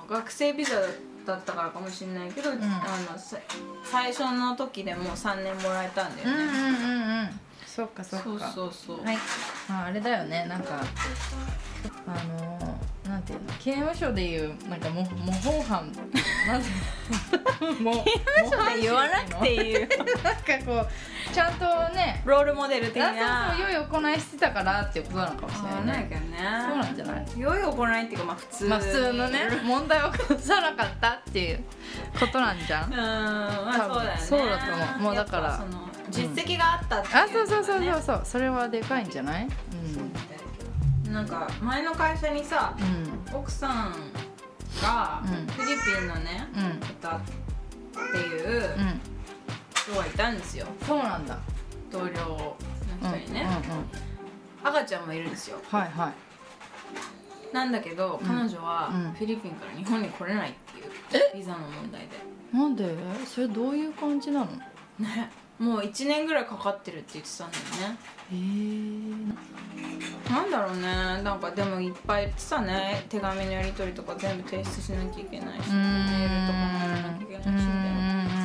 [0.00, 0.76] の学生ビザ
[1.26, 2.62] だったからかもしれないけど、ん。
[2.62, 3.38] あのさ
[3.84, 7.40] 最初の時でもう3年もらえたんだよね、うんうんうんうん
[7.78, 8.26] そっかそっか。
[8.26, 9.16] そうそうそう、はい、
[9.70, 10.46] ああれだよね。
[10.48, 10.80] なんか
[12.08, 13.52] あのー、なんていうの？
[13.60, 15.92] 刑務所でいうなんか模模倣犯。
[16.48, 16.74] なんていう
[17.60, 20.88] 刑務所で言わなくていいよなんかこう
[21.32, 21.64] ちゃんと
[21.94, 26.36] ねロールモデル的あなそうそう良い行いしてたからっていうことなのかもしれあないけどね
[26.68, 31.64] そうなんじゃない良い行いっていうかまあ普通にまあ普通のね問題を起こさなかったっていう
[32.18, 35.64] ことなんじゃうんんまあそうだよねそうだと思うもうだから
[36.10, 38.20] 実績があったっていうあそうそうそうそうそう。
[38.24, 39.48] それはでかいんじゃない？
[41.10, 43.36] なんか前の会社にさうん。
[43.36, 43.94] 奥さん
[44.82, 45.46] がうん。
[45.46, 46.64] フィリピンのねうん。
[46.64, 47.20] うん方っ
[48.12, 49.00] ていううん。
[49.74, 50.66] 人がいたんですよ。
[50.86, 51.38] そうなんだ。
[51.90, 52.56] 同僚の
[53.02, 53.42] うん人にね。
[53.42, 53.84] うんうん
[54.64, 55.58] 赤ちゃんもいるんですよ。
[55.70, 57.54] はいはい。
[57.54, 58.26] なんだけどうん。
[58.26, 59.12] 彼女はうん。
[59.12, 61.34] フィリピンから日本に来れないっていう。
[61.34, 62.08] ビザの問題で。
[62.52, 62.94] なんで？
[63.26, 64.46] それどういう感じなの？
[64.98, 67.98] ねもう1年ぐらいかかってるって言ってたんだよね。
[68.32, 68.36] へ
[70.30, 70.82] えなんだろうね。
[71.22, 73.06] なんかでもいっぱい言ってたね。
[73.08, 75.70] 手紙のやり取りとか全部提出しなきゃいけないし。
[75.70, 77.60] メールとかもやらなきゃいけない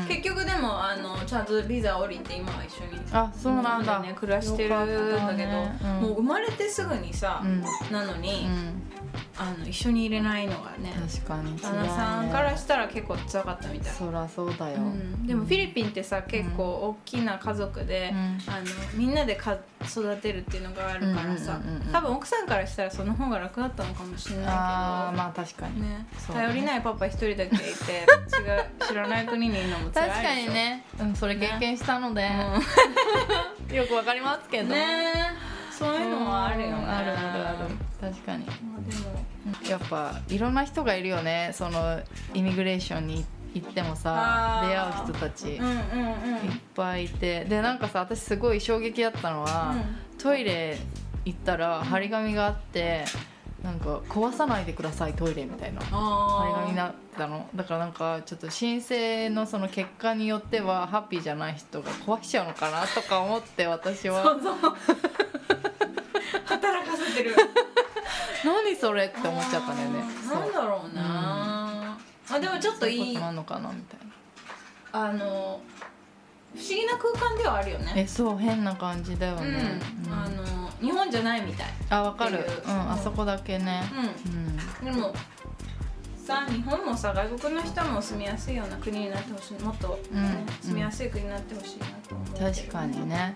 [0.07, 3.99] し結局でもあのちゃんとビザ降りて今は一緒にあそうなんだ。
[3.99, 5.79] ね暮らしてるんだけどね。
[5.83, 5.89] うん。
[6.01, 7.63] もう生まれてすぐにさ、うん。
[7.91, 8.81] なのに、うん
[9.37, 11.57] あの一緒に入れないのがね確かに。
[11.57, 18.17] 旦那さんからしたら結構辛かったみたい、そらそうだよ、うん、でもフィリピンってさ結構大きな家族で、うん。
[18.47, 21.59] あのみんなでか育てるっていうのがあるからさ、
[21.91, 24.57] 多分奥さんからしたらその方が楽だったのかもしれないけど。
[24.57, 27.73] あーまあ確かに、ね頼りないパパ一人だけいて違う
[28.87, 32.29] 知らない国にいるのも辛い確かにね、うん、それ経験したので、
[33.71, 34.67] う よくわかりますけど。
[34.67, 35.53] んね。
[35.71, 36.73] そういうのはあるよね。
[36.73, 38.45] うんあるあるある確かに。
[38.45, 39.69] まあでも。
[39.69, 41.51] やっぱいろんな人がいるよね。
[41.53, 42.01] その
[42.33, 45.75] イミグレーションに行ってもさ出会う人たち、うんうんうん。
[45.75, 45.81] いっ
[46.75, 47.45] ぱいいて。
[47.45, 49.75] でなんかさ私すごい衝撃だったのは、
[50.17, 50.77] トイレ
[51.25, 53.05] 行ったら張り紙があって
[53.63, 55.81] なんか壊さないでくださいトイレみたいな。
[55.81, 57.47] 張りあ紙になったの。
[57.55, 64.23] だからなんかちょっと申請のその結果によってはハッピーじゃない人が壊しちゃうのかなとか思って私は。
[66.45, 67.35] 働かせてる。
[67.35, 67.62] 何
[68.83, 70.03] それって思っちゃったんだよね。
[70.29, 71.97] なんだろうな、
[72.29, 73.17] あでもちょっといい。
[73.17, 73.99] あんのかなみたい
[74.91, 75.09] な。
[75.09, 75.61] あの
[76.53, 77.93] 不思議な空間ではあるよね。
[77.95, 80.13] えそう変な感じだようん、ね、うん。
[80.13, 81.67] あの日本じゃないみたい。
[81.91, 82.39] あわかる。
[82.39, 82.69] う。
[82.69, 83.83] うんあそこだけね。
[84.83, 84.85] う。
[84.85, 84.89] うん。
[84.89, 84.93] ん。
[84.93, 85.13] でも
[86.17, 89.63] さ日本もさ外国の人も住みやすいような国になってほしい。
[89.63, 90.67] もっと、ねうん。
[90.67, 93.33] 住みやすい国になってほしいなと思う確かにね。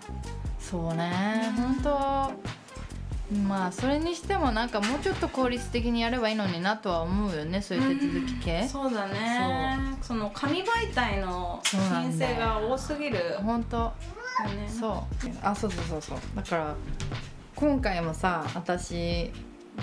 [0.59, 1.53] そうね。
[1.55, 2.66] 本当
[3.47, 8.67] まあそれにしてもなんかもうちょっと効率的にやればいいのになとは思うよねそういう手続き系。
[8.67, 9.77] そうだね。
[10.01, 11.77] その紙媒体の申
[12.17, 13.17] 請が多すぎる。
[13.17, 13.23] よ。
[13.43, 13.93] 本当。
[14.45, 14.67] ね。
[14.69, 15.29] そう。
[15.41, 16.19] あそうそうそうそう。
[16.35, 16.75] だから
[17.55, 19.31] 今回もさ私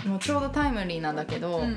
[0.06, 1.76] もうちょうどタイムリーなんだけど、うん。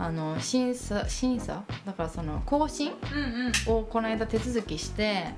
[0.00, 1.64] あの審査審査？
[1.84, 3.78] だからその更新うんうん。
[3.80, 5.34] をこの間手続きして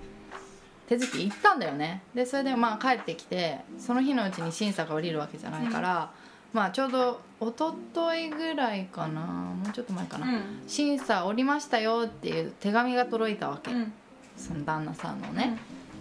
[0.91, 2.03] 手続き行ったんだよね。
[2.12, 6.11] でそれでまあ帰ってきてその日のうちに審査が下りるわけじゃないから、
[6.53, 10.43] まあちょうど一昨日ぐらいかなもうちょっと前かな、うん。
[10.66, 13.93] 審査降りましたよっていう手紙が届いたわけ、うん。
[14.36, 15.57] その旦那さんのね、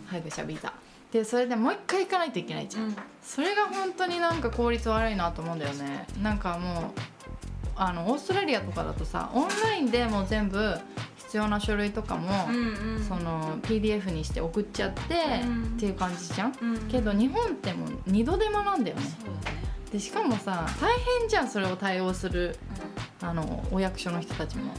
[0.08, 0.74] 配偶者ビザ。
[1.12, 2.96] でそれでもう一回行かないといけないじゃん、うん。
[3.22, 6.08] それが本当になんか効率悪いなと思うんだよね。
[6.20, 6.84] なんかもう
[7.76, 10.76] あのオーストラリアとかだとさオンラインでもう全部
[11.30, 13.03] 必要な書類とかも、うんうん。
[13.03, 15.63] その PDF にして送っちゃって、うん。
[15.63, 16.77] っていう感じじゃん、うん。
[16.88, 19.03] けど日本ってもう二度手間なんだよね。
[19.91, 22.55] でしかもさ大変じゃんそれを対応する
[23.21, 24.73] あのお役所の人たちも。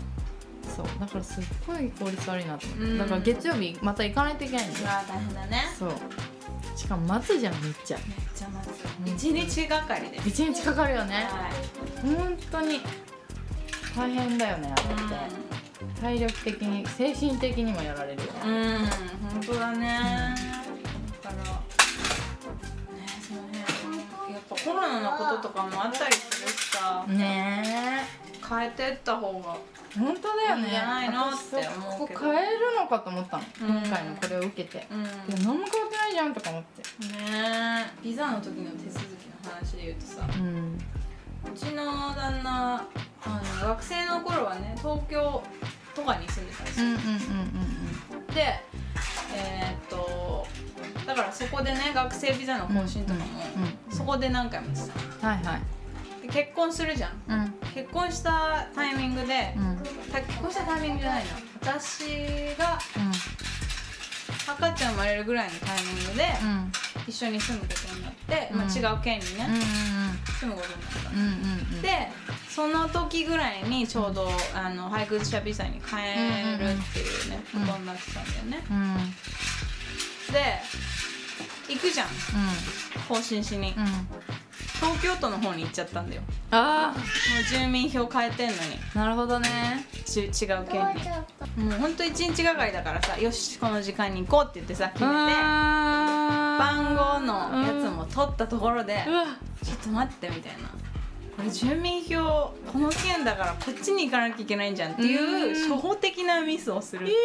[0.77, 0.87] そう。
[0.99, 2.99] だからすっごい効率悪いなと思って、うん。
[2.99, 5.63] だから月曜日また行かないといけないんだよ大変だね。
[5.79, 5.93] そう。
[6.77, 7.97] しかも待つじゃんめっちゃ。
[7.99, 8.69] めっちゃ待
[9.07, 9.17] うん。
[9.17, 10.29] つ一日がかりです。
[10.29, 11.29] 一日かかるよね。
[11.31, 12.15] はい。
[12.17, 12.81] 本当に。
[13.97, 15.60] 大変だよねあれって、
[16.01, 18.33] 体力的に精神的にもやられるよ。
[18.33, 18.79] ね、うんうん
[19.33, 20.35] 本当だね。
[21.23, 21.51] だからね
[23.21, 27.05] その辺やっぱコロナのこととかもあったりするしさ。
[27.07, 28.07] ね
[28.49, 29.59] 変えてった方が。
[29.95, 30.69] え本当だよね。
[30.71, 31.29] じゃないの？
[31.29, 35.03] って思う変えるのかと思ったの、うん今回のこれを受けて、うん。
[35.05, 35.11] で
[35.45, 36.83] 何も変わってないじゃんとか思って。
[37.07, 37.15] ね
[38.03, 38.03] え。
[38.03, 40.27] ビザの時の手続きの話で言うとさ。
[40.39, 40.79] うん。
[41.53, 42.87] うちの旦那
[43.23, 45.43] あの学生の頃はね東京
[45.95, 47.01] とかに住んでたんですよ、うんうんう
[48.23, 48.61] んで
[49.35, 50.47] えーっと
[51.07, 53.25] だからそこでね学生ビザの更新とかも、
[53.57, 55.27] うんうんそこで何回もしてた。
[55.29, 56.27] はいはい。
[56.27, 57.11] で結婚するじゃん。
[57.29, 57.55] うん。
[57.75, 59.77] 結婚したタイミングで、うん。
[60.13, 61.31] た結婚したタイミングじゃないな。
[61.61, 62.79] 私が
[64.49, 66.73] 赤ちゃん生まれるぐらいのタイミングでうん
[67.11, 68.59] 一緒に住むことになって、うん。
[68.59, 69.61] まあ、違う県にね、うんうん
[70.41, 71.27] 住むことになった、うんうんう
[71.79, 71.83] ん。
[71.83, 72.09] で
[72.49, 78.63] その時ぐらいにちょうどあの配偶者ビザに変えるっていうね、うんことになってたんだよね、
[80.33, 82.09] で行くじゃん。
[83.09, 83.87] 更新しに、うん
[84.81, 86.23] 東京都の方に行っちゃったんだよ。
[86.51, 88.61] あもう住民票変えてんのに。
[88.95, 89.87] あなるほどね。
[90.07, 90.31] ち違う
[90.71, 90.89] 県
[91.57, 95.15] にもうほんと一日がかりだからさよしこの時間に行こうって言ってさ決めて
[96.59, 99.05] 番号のやつも取ったところで
[99.63, 100.71] ちょっと待ってみたいな。
[101.37, 105.55] これ住民票この県だからこっちに行かなきゃいけないんじゃんっていううん。
[105.55, 107.07] 初歩的なミスをする。
[107.07, 107.21] いやー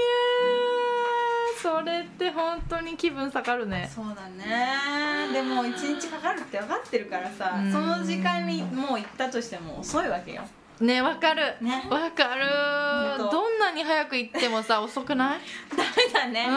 [1.61, 3.89] それって本当に気分下がるね。
[3.93, 5.31] そうだね。
[5.33, 7.71] でも一日かかるって分かってるからさうん。
[7.71, 10.43] その時間にもう行ったとしても遅いわけよ。
[10.79, 11.55] ねわかる。
[11.61, 11.87] ね。
[11.89, 12.45] わかる。
[13.17, 15.39] どんなに早く行ってもさ遅くない？
[15.75, 16.47] ダメだね、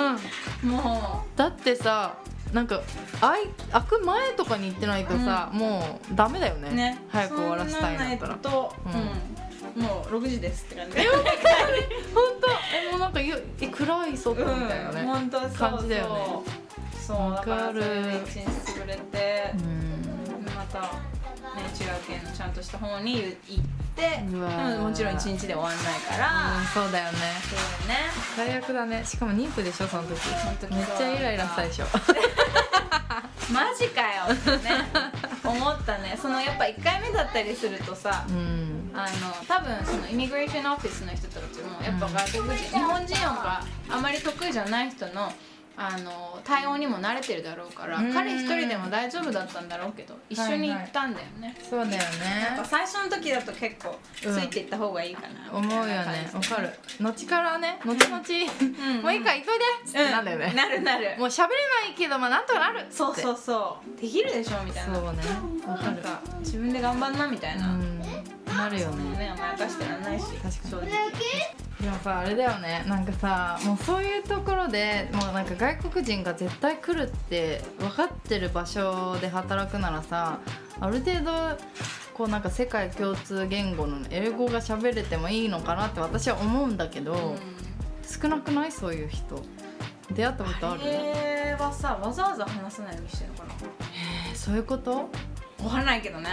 [0.63, 0.71] うん。
[0.71, 2.15] もだってさ
[2.53, 2.81] なんか
[3.21, 6.69] あい開く前とかに行ってないとさ、もうダメだよね。
[6.71, 6.99] うね。
[7.11, 8.35] 早く終わらせたいんだったら。
[8.37, 8.93] と、うん。
[8.93, 9.38] うん
[9.79, 10.97] もう6時ですって感じ。
[10.99, 11.07] 本
[12.41, 12.49] 当。
[12.75, 16.59] えもうなんかゆえ暗い外みたいなね、うん、本当そう感じだよね。
[17.07, 20.45] そうだからそれで一日潰れて、うん。
[20.55, 20.93] また、
[21.55, 23.65] ね、違う県のちゃんとした方に行っ
[23.97, 24.49] ても
[24.89, 27.19] もちろん一日で終わんないから、うんそうだよね。
[27.43, 28.11] そうだよね。
[28.37, 29.05] 最悪だね。
[29.05, 30.11] しかも妊婦でしょその時。
[30.75, 31.87] めっちゃイライラしたでしょ
[33.53, 34.85] マジかよってね
[35.43, 36.19] 思ったね。
[36.21, 38.91] そのやっぱ1回目だったりするとさ、うん。
[38.95, 45.33] あの多分そのイミグレーションオフィスの人たちもやっぱ外国人、日本人があまり得意じゃない人の
[45.81, 48.13] あの対応にも慣れてるだろうから、うん。
[48.13, 51.99] 彼一人でも大丈夫だったんだろうけど一緒に行ったんだよね、そうだよね。
[52.49, 54.43] やっぱ最初の時だと結構つうん。
[54.43, 56.31] いていった方がいいかな、思うよね。
[56.35, 56.73] わかる。
[57.01, 59.03] 後からね後々、ん。
[59.03, 61.15] もういいから行っといでっつってなんだよね、なるなる。
[61.17, 61.47] もう喋れ
[61.87, 64.01] ないけどまあなんとかなるそうそうそう。
[64.01, 64.95] できるでしょみたいな。
[64.97, 65.19] そうね。
[65.67, 65.93] わかる。
[65.93, 67.98] なんか自分で頑張んなみたいな、うん
[68.47, 69.19] なるよね。
[69.19, 70.27] ね甘やかしてらんないし。
[70.27, 70.91] 確かに。
[71.85, 72.85] でもさあれだよね。
[72.89, 80.41] なんかさもうそういうところでもうなんか外国人が絶対来るって分かってる場所で働くならさ
[80.81, 81.57] ある程度
[82.15, 87.39] こうなんか世界共通言語の英語が喋れてもいいのかなって私は思うんだけど、うん。
[88.03, 88.73] 少なくない？
[88.73, 89.41] そういう人。
[90.11, 93.51] 出会ったことある、あれはさわざわざ話さないようにしてるのかな。
[94.31, 95.11] えーそういうこと、
[95.63, 96.31] わからないけどね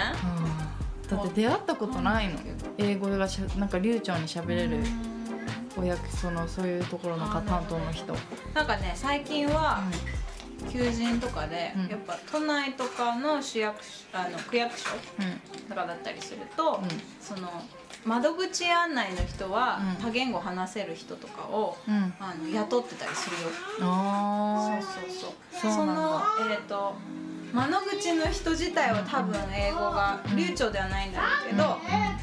[1.10, 2.40] だって出会ったことないの。
[2.78, 4.80] 英語がしゃなんか流暢に喋れる。
[5.78, 8.20] お役そのそういうところのか担当の人、うん、
[8.54, 9.84] なんかね最近は、
[10.72, 11.88] 求人とかで、うん。
[11.88, 14.90] やっぱ都内とかの市役所あの区役所
[15.20, 15.68] うん。
[15.68, 16.88] とかだったりすると、うん。
[17.20, 17.50] その
[18.06, 20.04] 窓口案内の人は、うん。
[20.04, 22.14] 多言語話せる人とかをうん。
[22.20, 23.50] あの雇ってたりするよ。
[23.82, 25.72] あそうそうそう。
[25.74, 26.02] そうなんだ。
[26.02, 26.96] のえっ、と
[27.56, 31.78] 窓口の人自体は多分英語が流暢ではないんだろうけど、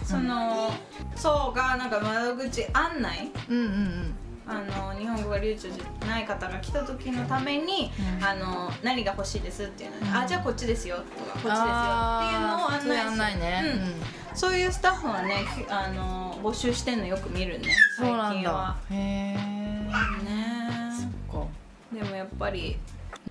[0.04, 0.70] その
[1.16, 4.14] そうがなんか窓口案内ーうんうんうん。
[4.44, 8.24] あの日本語が流暢じゃない方が来た時のために、うん。
[8.24, 10.16] あの何が欲しいですっていうので、うん。
[10.16, 13.40] あじゃあこっちですよとかこっちですよっていうのを案内内する。
[13.40, 13.62] ね、
[14.30, 14.36] うん。
[14.36, 17.68] そういうスタッフはねきあの募集してんのよく見るね
[18.00, 18.76] うん、そうなん最近は。
[18.90, 19.34] だへえ
[20.24, 20.70] ね。
[21.30, 21.46] そっか。
[21.92, 22.76] でもやっぱり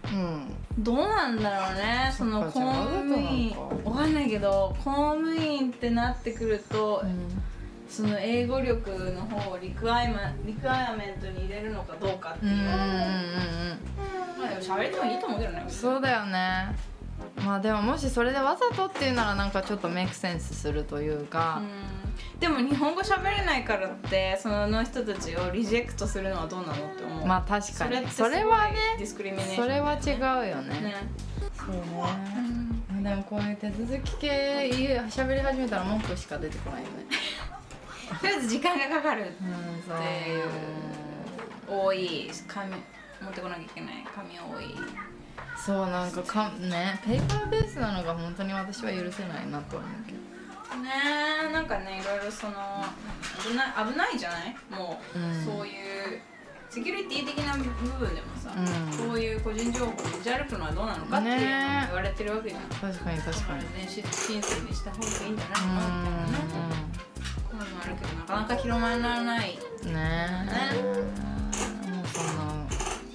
[0.05, 0.83] うん。
[0.83, 3.55] どうなんだろうねその公務員。
[3.83, 7.03] わかんないけど公務員ってなってくると、
[7.89, 12.51] その英語力の方をリクワイマリクワイアメントに入れるのかどうかっていう。
[12.51, 12.81] う、んうんうんうん
[14.39, 15.65] まあでも喋れてもいいと思うけどね。
[15.67, 16.90] そうだよね
[17.43, 22.39] まあでももしそれでわざとっていうならなんかちょっとメイクセンスするというか、うん。
[22.39, 27.25] でも日本語喋れないからってその人たちをリジェクトするのはどうなのって思う。
[27.25, 28.07] まあ確かに。
[28.09, 30.81] それはねディスクリミネーションそれは違ううよね。
[30.81, 30.95] ね。
[31.57, 33.09] そうね。
[33.09, 34.69] でもこういう手続き系
[35.09, 37.05] 喋り始めたら文句しか出てこないよね。
[38.19, 39.43] とりあえず時間がかかるって。
[40.29, 40.49] いう。
[41.67, 42.29] 多い。
[42.47, 42.77] 紙持
[43.29, 44.05] ってこなきゃいけない。
[44.13, 44.75] 紙多い
[45.65, 50.17] そうなんかかねペーパーベースなのが本当に私は許せないなと思うけど。
[50.81, 50.89] ね
[51.49, 52.53] えなんかねいろいろその
[53.45, 54.55] 危ない危ないじゃない？
[54.69, 55.45] もう、うん。
[55.45, 56.21] そういう
[56.69, 58.65] セキュリティ的な部分でもさ、うん。
[59.09, 63.67] そういう個人情報を持ち歩くのはどうなのかっていうの言われてるわけじゃん、確かに確かに。
[63.77, 66.87] 電子申請にした方がいいんじゃなういのみたいなねん。
[67.43, 69.49] こういうのあるけどなかなか広まらない。
[69.49, 69.59] ね
[69.91, 70.81] え。
[70.81, 72.41] もうそんな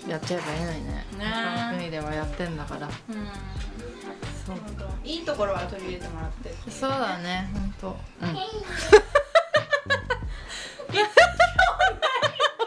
[0.08, 0.92] やっちゃえばいいのにね。
[1.18, 1.24] ね。
[1.24, 2.86] 他の国ではやってんだから。
[2.86, 2.92] うん。
[4.46, 4.56] そう。
[5.04, 8.28] いいところは取り入れてもらってそうだね本当うん。
[8.28, 8.40] わか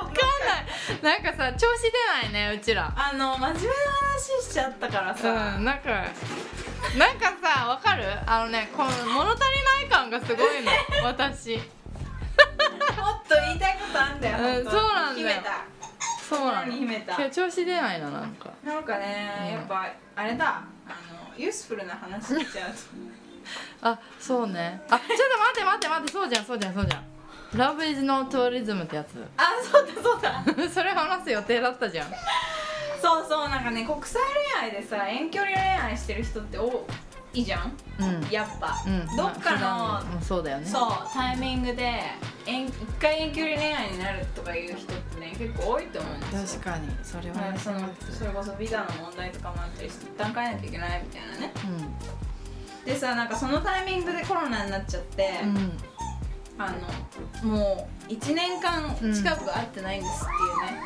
[0.06, 0.08] ん
[1.12, 1.20] ない。
[1.20, 1.92] なんかさ調子出
[2.30, 2.94] ないねうちら。
[2.96, 3.74] あの真面目な
[4.12, 5.90] 話しちゃったからさ、うんなんか
[6.98, 8.04] なんかさわかる？
[8.26, 10.72] あのねこの物足りない感がすごいの
[11.08, 11.58] 私。
[11.60, 14.72] もっと言いたいことあんだよ、うん本当。
[14.72, 15.28] そうなんだよ。
[15.30, 15.64] 秘めた
[16.30, 16.74] そうなの。
[16.74, 18.52] 今日調子出ないななんか。
[18.64, 19.52] なんかね、うん。
[19.54, 20.64] やっぱあれだ。
[20.88, 22.78] あのユースフルな話しちゃうと。
[23.82, 24.82] あそうね。
[24.90, 27.04] あちょっと待って待って待ってそうじゃんそうじゃんそうじゃん。
[27.54, 29.26] Love is no tourism ってやつ。
[29.38, 30.44] あそうだそうだ。
[30.70, 32.08] それ話す予定だったじゃん。
[33.02, 34.22] そうそうなんかね国際
[34.62, 36.86] 恋愛でさ遠距離恋愛してる人って多
[37.34, 37.74] いじゃん？
[38.00, 38.30] うん。
[38.32, 39.06] やっぱ、うん。
[39.16, 40.66] どっかの、そうだよね。
[40.66, 42.02] そうタイミングで
[42.46, 46.62] 遠一回遠距離恋愛になるとかいう人ってね結構多いと思うんですよ。
[46.62, 46.98] 確かに。
[47.04, 47.80] それはねその
[48.12, 51.54] それこそビザの問題とかもあったりして一旦変えなきゃいけないみたいなね。
[52.86, 55.42] でさなんかそのタイミングでコロナになっちゃって、
[56.60, 56.76] あ
[57.44, 60.34] のもう1年間近く会ってないんですって
[60.66, 60.84] いうね、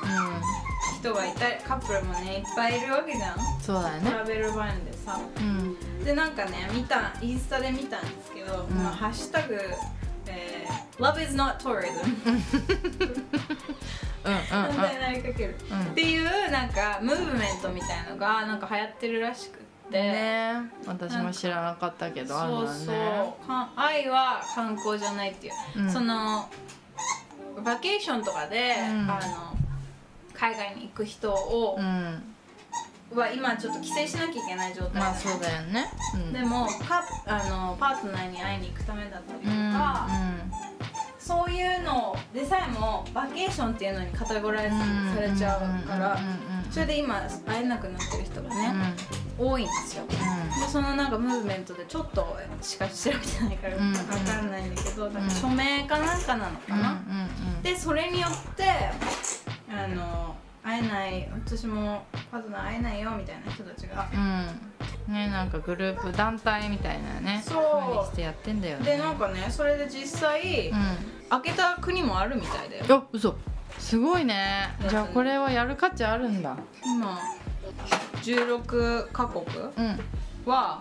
[0.99, 3.35] う人がいたカップルもねいっぱいいるわけじゃん。
[3.35, 4.11] んそうだよね。
[4.11, 5.19] トラベルバンでさ。
[5.35, 6.05] うん。
[6.05, 8.69] でなんかね見たインスタで見たんですけど、ん。
[8.69, 9.57] まあ、ハッシュタグ、
[10.27, 12.05] えー Love is not tourism
[14.25, 15.81] うんうん反対になりかける、うん。
[15.81, 19.62] っていうなんかムーブメントみたいのがなんか流行ってるらしく
[19.93, 20.53] ね。
[20.85, 22.95] 私も知らなかったけどそうそう。
[22.95, 25.91] ねか愛は観光じゃないっていう、うん。
[25.91, 26.49] その
[27.63, 29.09] バケーションとかで、うん。
[29.09, 29.57] あの
[30.33, 32.23] 海外に行く人を、うん。
[33.15, 35.85] は今ちょっと規制しなきゃいけない状態まあそうだよね。
[36.15, 36.33] うん。
[36.33, 40.07] でもかあのパートナーに会いに行くためだったりとうんか、
[41.19, 44.77] そういうのでさえもバケーションっていうのにカテゴライズ
[45.15, 46.19] されちゃうから
[46.69, 48.73] それで今会えなくなってる人がね、
[49.37, 50.05] 多いんですよ。
[50.07, 50.15] で
[50.71, 53.91] そのなんかムーブメントでちょっとしか調べてないからうん。
[53.91, 57.01] 分からないんだけど、なんか署名かなんかなのかな、
[57.61, 58.63] でそれによって
[59.69, 64.07] あの会えない私もパートナー会えないよみたいな人たちが。
[64.13, 65.13] うん。
[65.13, 68.13] ねなんかグループ団体みたいなねそう。
[68.13, 68.85] してやってんだよね。
[68.85, 70.79] でなんかねそれで実際、うん。
[71.29, 72.85] 開けた国もあるみたいだよ。
[72.89, 73.35] あ嘘。
[73.79, 74.69] すごいね。
[74.87, 76.55] じゃあこれはやる価値あるんだ。
[76.85, 77.19] 今
[78.21, 79.45] 16カ国
[80.45, 80.79] は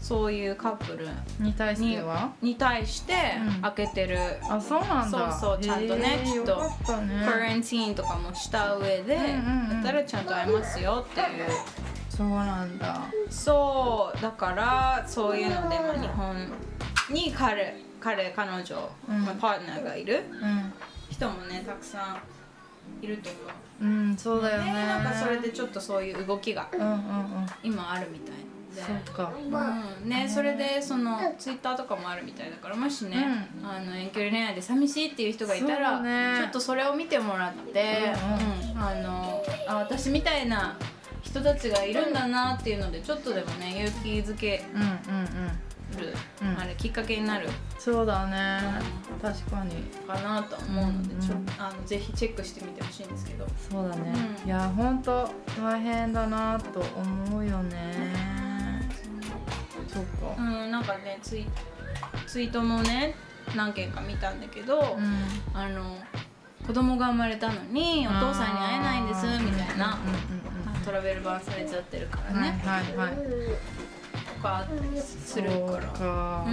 [0.00, 1.08] そういうカップル
[1.40, 2.32] に対しては？
[2.40, 3.14] に対して
[3.56, 3.62] うん。
[3.62, 4.18] 開けてる、
[4.48, 5.32] あそうなんだ。
[5.32, 6.60] そうそうちゃんとねきっと。
[6.84, 7.00] カ
[7.38, 11.26] レンティーンとかもした上で、だったらちゃんと会えますよっていう。
[12.08, 13.02] そうなんだ。
[13.28, 16.36] そうだからそういうので、まあ、日本
[17.10, 19.24] に彼彼彼女、うん。
[19.24, 20.72] まあパートナーがいるうん。
[21.10, 22.18] 人もねたくさん
[23.02, 23.42] いると思う。
[23.82, 24.72] うんそうだよね。
[24.72, 26.98] ねなんかそれでちょっとそういう動きがうんうんうん。
[27.62, 28.34] 今あるみたい
[28.74, 28.82] で。
[28.82, 29.32] そうか。
[30.02, 30.08] うん。
[30.08, 36.02] ね、それでそのツイッターとかもあるみたいだからもしね、あの遠距離恋愛で寂しいっていう人がいたら、
[36.36, 38.12] ちょっとそれを見てもらって、
[38.64, 38.82] うんうん。
[38.82, 40.76] あのあ私みたいな
[41.22, 45.70] 人たちがいるんだなっていうのでちょっとでもね勇気づけうんうんうん。
[45.98, 47.48] る、うんあれきっかけになる。
[47.78, 48.60] そうだね。
[49.20, 49.74] 確かに。
[50.06, 51.18] かなと思うので、う
[51.80, 53.46] んちょあのぜひチェックしてみてほしいんですけど。
[53.70, 54.12] そうだね、
[54.42, 54.46] うん。
[54.46, 55.28] いやほんと
[55.60, 58.88] 大変だなと思うよね。
[59.88, 60.34] そうか。
[60.38, 61.46] うん、なんかねツイ
[62.26, 63.14] ツイートもね
[63.56, 65.58] 何件か見たんだけど、うん。
[65.58, 65.96] あの
[66.66, 69.98] 子供が生まれたのにお父さんに会えないんですみたいな、
[70.84, 73.16] トラベル版されちゃってるからはいね、はいはい。
[74.36, 75.86] とかするから。
[75.88, 76.50] か、う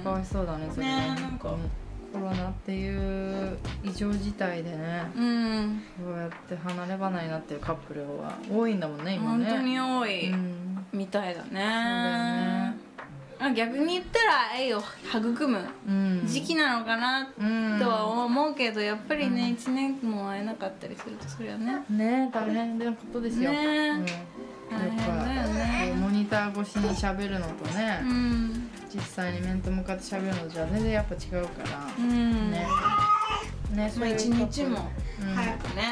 [0.00, 0.02] ん。
[0.02, 0.96] かわいそうだねそれは。
[0.96, 1.83] ねなんか本当に
[2.14, 5.82] コロナっていう異常事態でねうん。
[5.98, 9.46] こうやって離れ離れになってるカップルは多いんだもんね今ね。
[9.46, 11.46] 本当に多い、うん、みたいだね。
[11.46, 11.70] そうだよ
[12.70, 12.94] ね。
[13.40, 15.58] あ逆に言ったら愛を育む
[15.88, 17.80] うん、時期なのかなうん。
[17.80, 21.84] とは思うけどやっぱりね1年も会えなかったりするとそれはね。
[21.90, 23.90] ね大変なことですよ、ね。
[23.90, 24.06] うん、
[24.78, 25.94] 大変だよね。
[25.98, 28.63] モニター越しに喋るのとね、うん
[28.94, 32.52] 実際に面と向かって喋るのじゃ全然やっぱ違うから、うん。
[32.52, 32.66] ね。
[33.72, 34.88] ねまあ一日も
[35.20, 35.34] うん。
[35.34, 35.82] 早くね、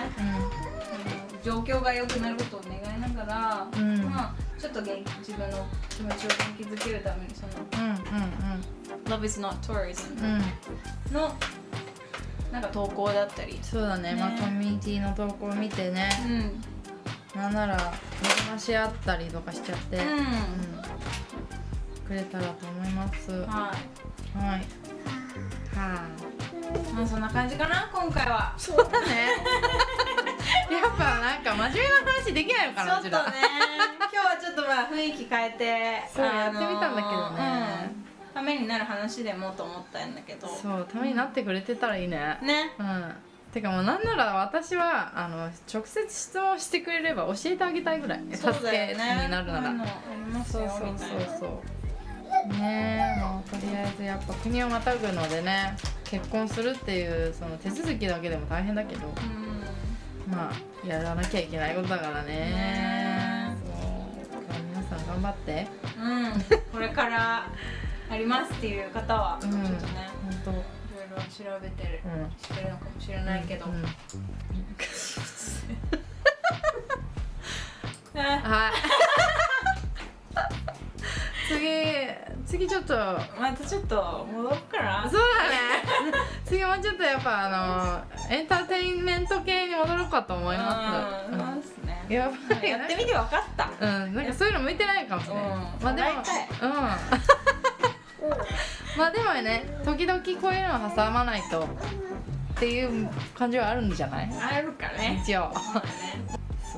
[1.42, 4.05] う状況が良くなることを願いながら、うん。
[4.05, 8.03] まあちょっと元気自分の気持ちを元気づけるためにそのんうん
[9.07, 10.34] 「Love is not tourism うん。
[10.34, 10.42] うん」
[11.12, 11.34] の
[12.53, 14.14] なんか投稿だったり、そうだね。
[14.14, 14.20] ね。
[14.20, 16.09] まあコミュニティの投稿を見てね。
[17.34, 17.40] うん。
[17.40, 20.03] なんなら励まし合ったりとかしちゃって、うん。
[20.03, 20.82] うん
[22.12, 23.30] くれたらと思います。
[23.32, 23.40] はい。
[23.48, 23.50] はい。
[24.54, 24.60] はい。
[26.94, 28.52] まあそんな感じかな今回は。
[28.58, 29.06] そうだね。
[30.70, 33.36] やっぱなんか真面目な話できないのかなうちょっとね。
[34.12, 37.90] 今日はちょっとまあ雰囲気変えてそうあのーやってみたんだけどね。
[38.26, 38.34] うん。
[38.34, 40.46] ためになる話でもと思ったんだけど。
[40.48, 42.38] そうためになってくれてたらいいね。
[42.42, 42.72] ね。
[42.78, 43.14] うん。
[43.54, 48.20] てかもうなんなら私はあの直接質問してくれれば教えてあげたいぐらい。
[48.30, 49.44] 助そうだけになるなら。
[49.44, 49.86] こういうのあ
[50.26, 51.82] りますよそうそうそうそう
[52.49, 59.53] ねえまあとりあえずやっぱ国をまたぐのでね結婚するっていうその手続きだけでも大変だけどうん。
[60.30, 62.28] まあやらなきゃいけないことだからね。
[62.32, 64.40] ねそう。
[64.40, 65.66] だから皆さん頑張って。
[65.99, 67.47] うん、これから
[68.09, 70.51] ありますっていう方はちょっとね、うん本当。
[70.51, 70.61] いろい
[71.11, 72.30] ろ調べてる、うん。
[72.38, 73.84] してるのかもしれないけど、うん
[78.14, 78.72] あ はい。
[81.49, 82.21] 次
[82.53, 82.94] 次ちょっと。
[82.94, 83.18] ま
[83.57, 85.09] たちょっと戻っから。
[85.11, 85.57] そうだね。
[86.44, 92.05] 次もうちょっとやっぱあのエンターテインメント系に戻ろうかと思います、うんそうですね。
[92.11, 93.70] やっぱりやってみて分かった。
[93.80, 95.50] うんなんかそういうの向いてないかもしれない、うん。
[95.50, 96.09] まあでも
[96.61, 96.72] うん。
[98.98, 101.62] まあでもね時々こういうのを挟まないと。
[101.62, 101.66] っ
[102.57, 104.30] ていう感じはあるんじゃない？
[104.38, 105.18] あるかね。
[105.24, 105.50] 一応。
[105.55, 105.61] そ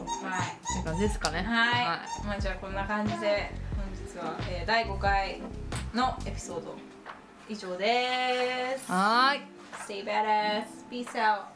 [0.02, 0.42] うはい。
[0.46, 0.50] っ
[0.82, 1.42] て感じですかね。
[1.42, 1.46] はい、
[2.24, 3.52] まあじゃあこんな感じで
[4.14, 5.40] 本日は、えー、第5回
[5.92, 6.76] のエピソード
[7.48, 9.40] 以上ですはーい
[9.86, 10.64] Stay badass.
[10.90, 11.53] Peace out.